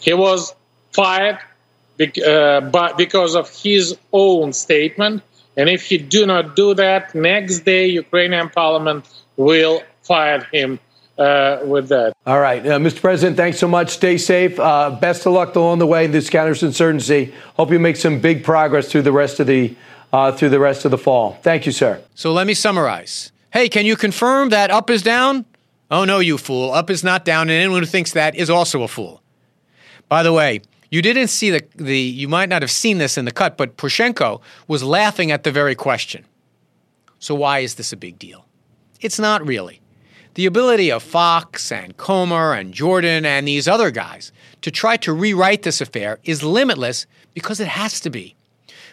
He 0.00 0.14
was 0.14 0.54
fired 0.92 1.38
uh, 2.00 2.60
but 2.60 2.98
because 2.98 3.34
of 3.34 3.48
his 3.50 3.96
own 4.12 4.52
statement. 4.52 5.22
And 5.56 5.70
if 5.70 5.86
he 5.86 5.96
do 5.96 6.26
not 6.26 6.54
do 6.54 6.74
that, 6.74 7.14
next 7.14 7.60
day 7.60 7.86
Ukrainian 7.86 8.50
parliament 8.50 9.08
will 9.36 9.82
fire 10.02 10.46
him 10.52 10.78
uh, 11.18 11.60
with 11.64 11.88
that. 11.88 12.12
All 12.26 12.40
right, 12.40 12.64
uh, 12.66 12.78
Mr. 12.78 13.00
President, 13.00 13.38
thanks 13.38 13.58
so 13.58 13.66
much. 13.66 13.90
Stay 13.90 14.18
safe. 14.18 14.60
Uh, 14.60 14.90
best 14.90 15.24
of 15.24 15.32
luck 15.32 15.54
along 15.56 15.78
the 15.78 15.86
way 15.86 16.04
in 16.04 16.12
this 16.12 16.28
counterinsurgency. 16.28 17.32
Hope 17.54 17.70
you 17.70 17.78
make 17.78 17.96
some 17.96 18.20
big 18.20 18.44
progress 18.44 18.90
through 18.90 19.02
the 19.02 19.12
rest 19.12 19.40
of 19.40 19.46
the 19.46 19.74
uh, 20.12 20.32
through 20.32 20.50
the 20.50 20.60
rest 20.60 20.84
of 20.84 20.90
the 20.90 20.98
fall. 20.98 21.38
Thank 21.42 21.64
you, 21.64 21.72
sir. 21.72 22.02
So 22.14 22.32
let 22.32 22.46
me 22.46 22.54
summarize. 22.54 23.32
Hey, 23.52 23.68
can 23.70 23.86
you 23.86 23.96
confirm 23.96 24.50
that 24.50 24.70
up 24.70 24.90
is 24.90 25.02
down? 25.02 25.46
Oh 25.90 26.04
no, 26.04 26.18
you 26.18 26.36
fool. 26.36 26.72
Up 26.72 26.90
is 26.90 27.02
not 27.02 27.24
down, 27.24 27.48
and 27.48 27.52
anyone 27.52 27.82
who 27.82 27.86
thinks 27.86 28.12
that 28.12 28.34
is 28.34 28.50
also 28.50 28.82
a 28.82 28.88
fool. 28.88 29.22
By 30.08 30.22
the 30.22 30.32
way, 30.32 30.60
you 30.90 31.02
didn't 31.02 31.28
see 31.28 31.50
the, 31.50 31.62
the 31.74 31.98
you 31.98 32.28
might 32.28 32.48
not 32.48 32.62
have 32.62 32.70
seen 32.70 32.98
this 32.98 33.18
in 33.18 33.24
the 33.24 33.32
cut, 33.32 33.56
but 33.56 33.76
Poroshenko 33.76 34.40
was 34.68 34.82
laughing 34.82 35.30
at 35.30 35.42
the 35.42 35.50
very 35.50 35.74
question. 35.74 36.24
So 37.18 37.34
why 37.34 37.60
is 37.60 37.74
this 37.74 37.92
a 37.92 37.96
big 37.96 38.18
deal? 38.18 38.46
It's 39.00 39.18
not 39.18 39.46
really. 39.46 39.80
The 40.34 40.46
ability 40.46 40.92
of 40.92 41.02
Fox 41.02 41.72
and 41.72 41.96
Comer 41.96 42.52
and 42.52 42.74
Jordan 42.74 43.24
and 43.24 43.48
these 43.48 43.66
other 43.66 43.90
guys 43.90 44.32
to 44.60 44.70
try 44.70 44.96
to 44.98 45.12
rewrite 45.12 45.62
this 45.62 45.80
affair 45.80 46.18
is 46.24 46.42
limitless 46.42 47.06
because 47.34 47.58
it 47.58 47.68
has 47.68 48.00
to 48.00 48.10
be. 48.10 48.36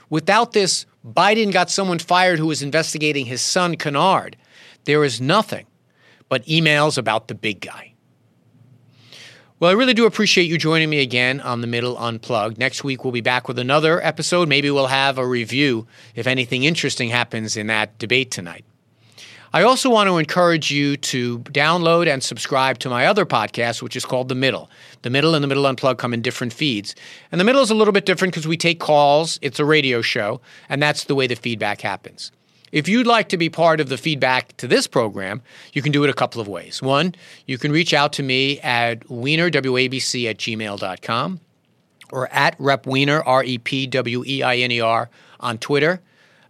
Without 0.09 0.53
this, 0.53 0.85
Biden 1.05 1.51
got 1.51 1.69
someone 1.69 1.99
fired 1.99 2.39
who 2.39 2.47
was 2.47 2.61
investigating 2.61 3.25
his 3.25 3.41
son 3.41 3.75
Kennard. 3.75 4.37
There 4.85 5.03
is 5.03 5.19
nothing 5.19 5.65
but 6.29 6.45
emails 6.45 6.97
about 6.97 7.27
the 7.27 7.35
big 7.35 7.59
guy. 7.59 7.92
Well, 9.63 9.71
I 9.71 9.75
really 9.75 9.93
do 9.93 10.05
appreciate 10.05 10.49
you 10.49 10.57
joining 10.57 10.89
me 10.89 10.99
again 10.99 11.39
on 11.39 11.61
the 11.61 11.67
Middle 11.67 11.97
Unplugged. 11.97 12.57
Next 12.57 12.83
week, 12.83 13.05
we'll 13.05 13.13
be 13.13 13.21
back 13.21 13.47
with 13.47 13.57
another 13.57 14.05
episode. 14.05 14.49
Maybe 14.49 14.69
we'll 14.69 14.87
have 14.87 15.17
a 15.17 15.25
review 15.25 15.87
if 16.15 16.27
anything 16.27 16.65
interesting 16.65 17.07
happens 17.07 17.55
in 17.55 17.67
that 17.67 17.97
debate 17.97 18.29
tonight. 18.29 18.65
I 19.53 19.63
also 19.63 19.89
want 19.89 20.09
to 20.09 20.17
encourage 20.17 20.69
you 20.69 20.97
to 20.97 21.39
download 21.39 22.13
and 22.13 22.21
subscribe 22.21 22.79
to 22.79 22.89
my 22.89 23.05
other 23.05 23.25
podcast, 23.25 23.81
which 23.81 23.95
is 23.95 24.03
called 24.03 24.27
The 24.27 24.35
Middle. 24.35 24.69
The 25.01 25.09
Middle 25.09 25.33
and 25.33 25.41
The 25.41 25.47
Middle 25.47 25.65
Unplugged 25.65 25.97
come 25.97 26.13
in 26.13 26.21
different 26.21 26.51
feeds. 26.51 26.93
And 27.31 27.39
The 27.39 27.45
Middle 27.45 27.61
is 27.61 27.69
a 27.69 27.75
little 27.75 27.93
bit 27.93 28.05
different 28.05 28.33
because 28.33 28.45
we 28.45 28.57
take 28.57 28.81
calls, 28.81 29.39
it's 29.41 29.61
a 29.61 29.65
radio 29.65 30.01
show, 30.01 30.41
and 30.67 30.83
that's 30.83 31.05
the 31.05 31.15
way 31.15 31.25
the 31.25 31.37
feedback 31.37 31.79
happens. 31.79 32.33
If 32.73 32.89
you'd 32.89 33.05
like 33.05 33.29
to 33.29 33.37
be 33.37 33.51
part 33.51 33.79
of 33.79 33.87
the 33.87 33.97
feedback 33.99 34.57
to 34.57 34.67
this 34.67 34.87
program, 34.87 35.43
you 35.73 35.83
can 35.83 35.91
do 35.91 36.03
it 36.03 36.09
a 36.09 36.13
couple 36.13 36.41
of 36.41 36.47
ways. 36.47 36.81
One, 36.81 37.13
you 37.45 37.59
can 37.59 37.71
reach 37.71 37.93
out 37.93 38.13
to 38.13 38.23
me 38.23 38.59
at 38.61 39.01
weinerwabc 39.01 40.27
at 40.27 40.37
gmail.com 40.37 41.39
or 42.11 42.27
at 42.33 42.55
Rep 42.57 42.87
Weiner, 42.87 43.21
R 43.21 43.43
E 43.43 43.59
P 43.59 43.85
W 43.85 44.23
E 44.25 44.41
I 44.41 44.57
N 44.57 44.71
E 44.71 44.81
R, 44.81 45.07
on 45.39 45.59
Twitter. 45.59 46.01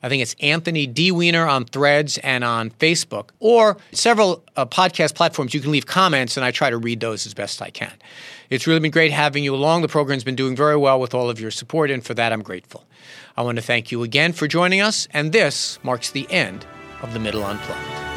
I 0.01 0.07
think 0.07 0.21
it's 0.21 0.35
Anthony 0.39 0.87
D. 0.87 1.11
Weiner 1.11 1.45
on 1.45 1.65
Threads 1.65 2.17
and 2.19 2.45
on 2.45 2.69
Facebook, 2.69 3.31
or 3.41 3.75
several 3.91 4.43
uh, 4.55 4.65
podcast 4.65 5.15
platforms. 5.15 5.53
You 5.53 5.59
can 5.59 5.71
leave 5.71 5.85
comments, 5.85 6.37
and 6.37 6.45
I 6.45 6.51
try 6.51 6.69
to 6.69 6.77
read 6.77 7.01
those 7.01 7.25
as 7.25 7.33
best 7.33 7.61
I 7.61 7.69
can. 7.69 7.93
It's 8.49 8.67
really 8.67 8.79
been 8.79 8.91
great 8.91 9.11
having 9.11 9.43
you 9.43 9.55
along. 9.55 9.81
The 9.81 9.87
program's 9.87 10.23
been 10.23 10.35
doing 10.35 10.55
very 10.55 10.77
well 10.77 10.99
with 10.99 11.13
all 11.13 11.29
of 11.29 11.39
your 11.39 11.51
support, 11.51 11.89
and 11.89 12.03
for 12.03 12.13
that, 12.13 12.31
I'm 12.33 12.43
grateful. 12.43 12.85
I 13.35 13.41
want 13.41 13.57
to 13.57 13.61
thank 13.61 13.91
you 13.91 14.03
again 14.03 14.33
for 14.33 14.47
joining 14.47 14.81
us, 14.81 15.07
and 15.11 15.31
this 15.31 15.79
marks 15.83 16.11
the 16.11 16.29
end 16.31 16.65
of 17.01 17.13
the 17.13 17.19
Middle 17.19 17.43
Unplugged. 17.43 18.12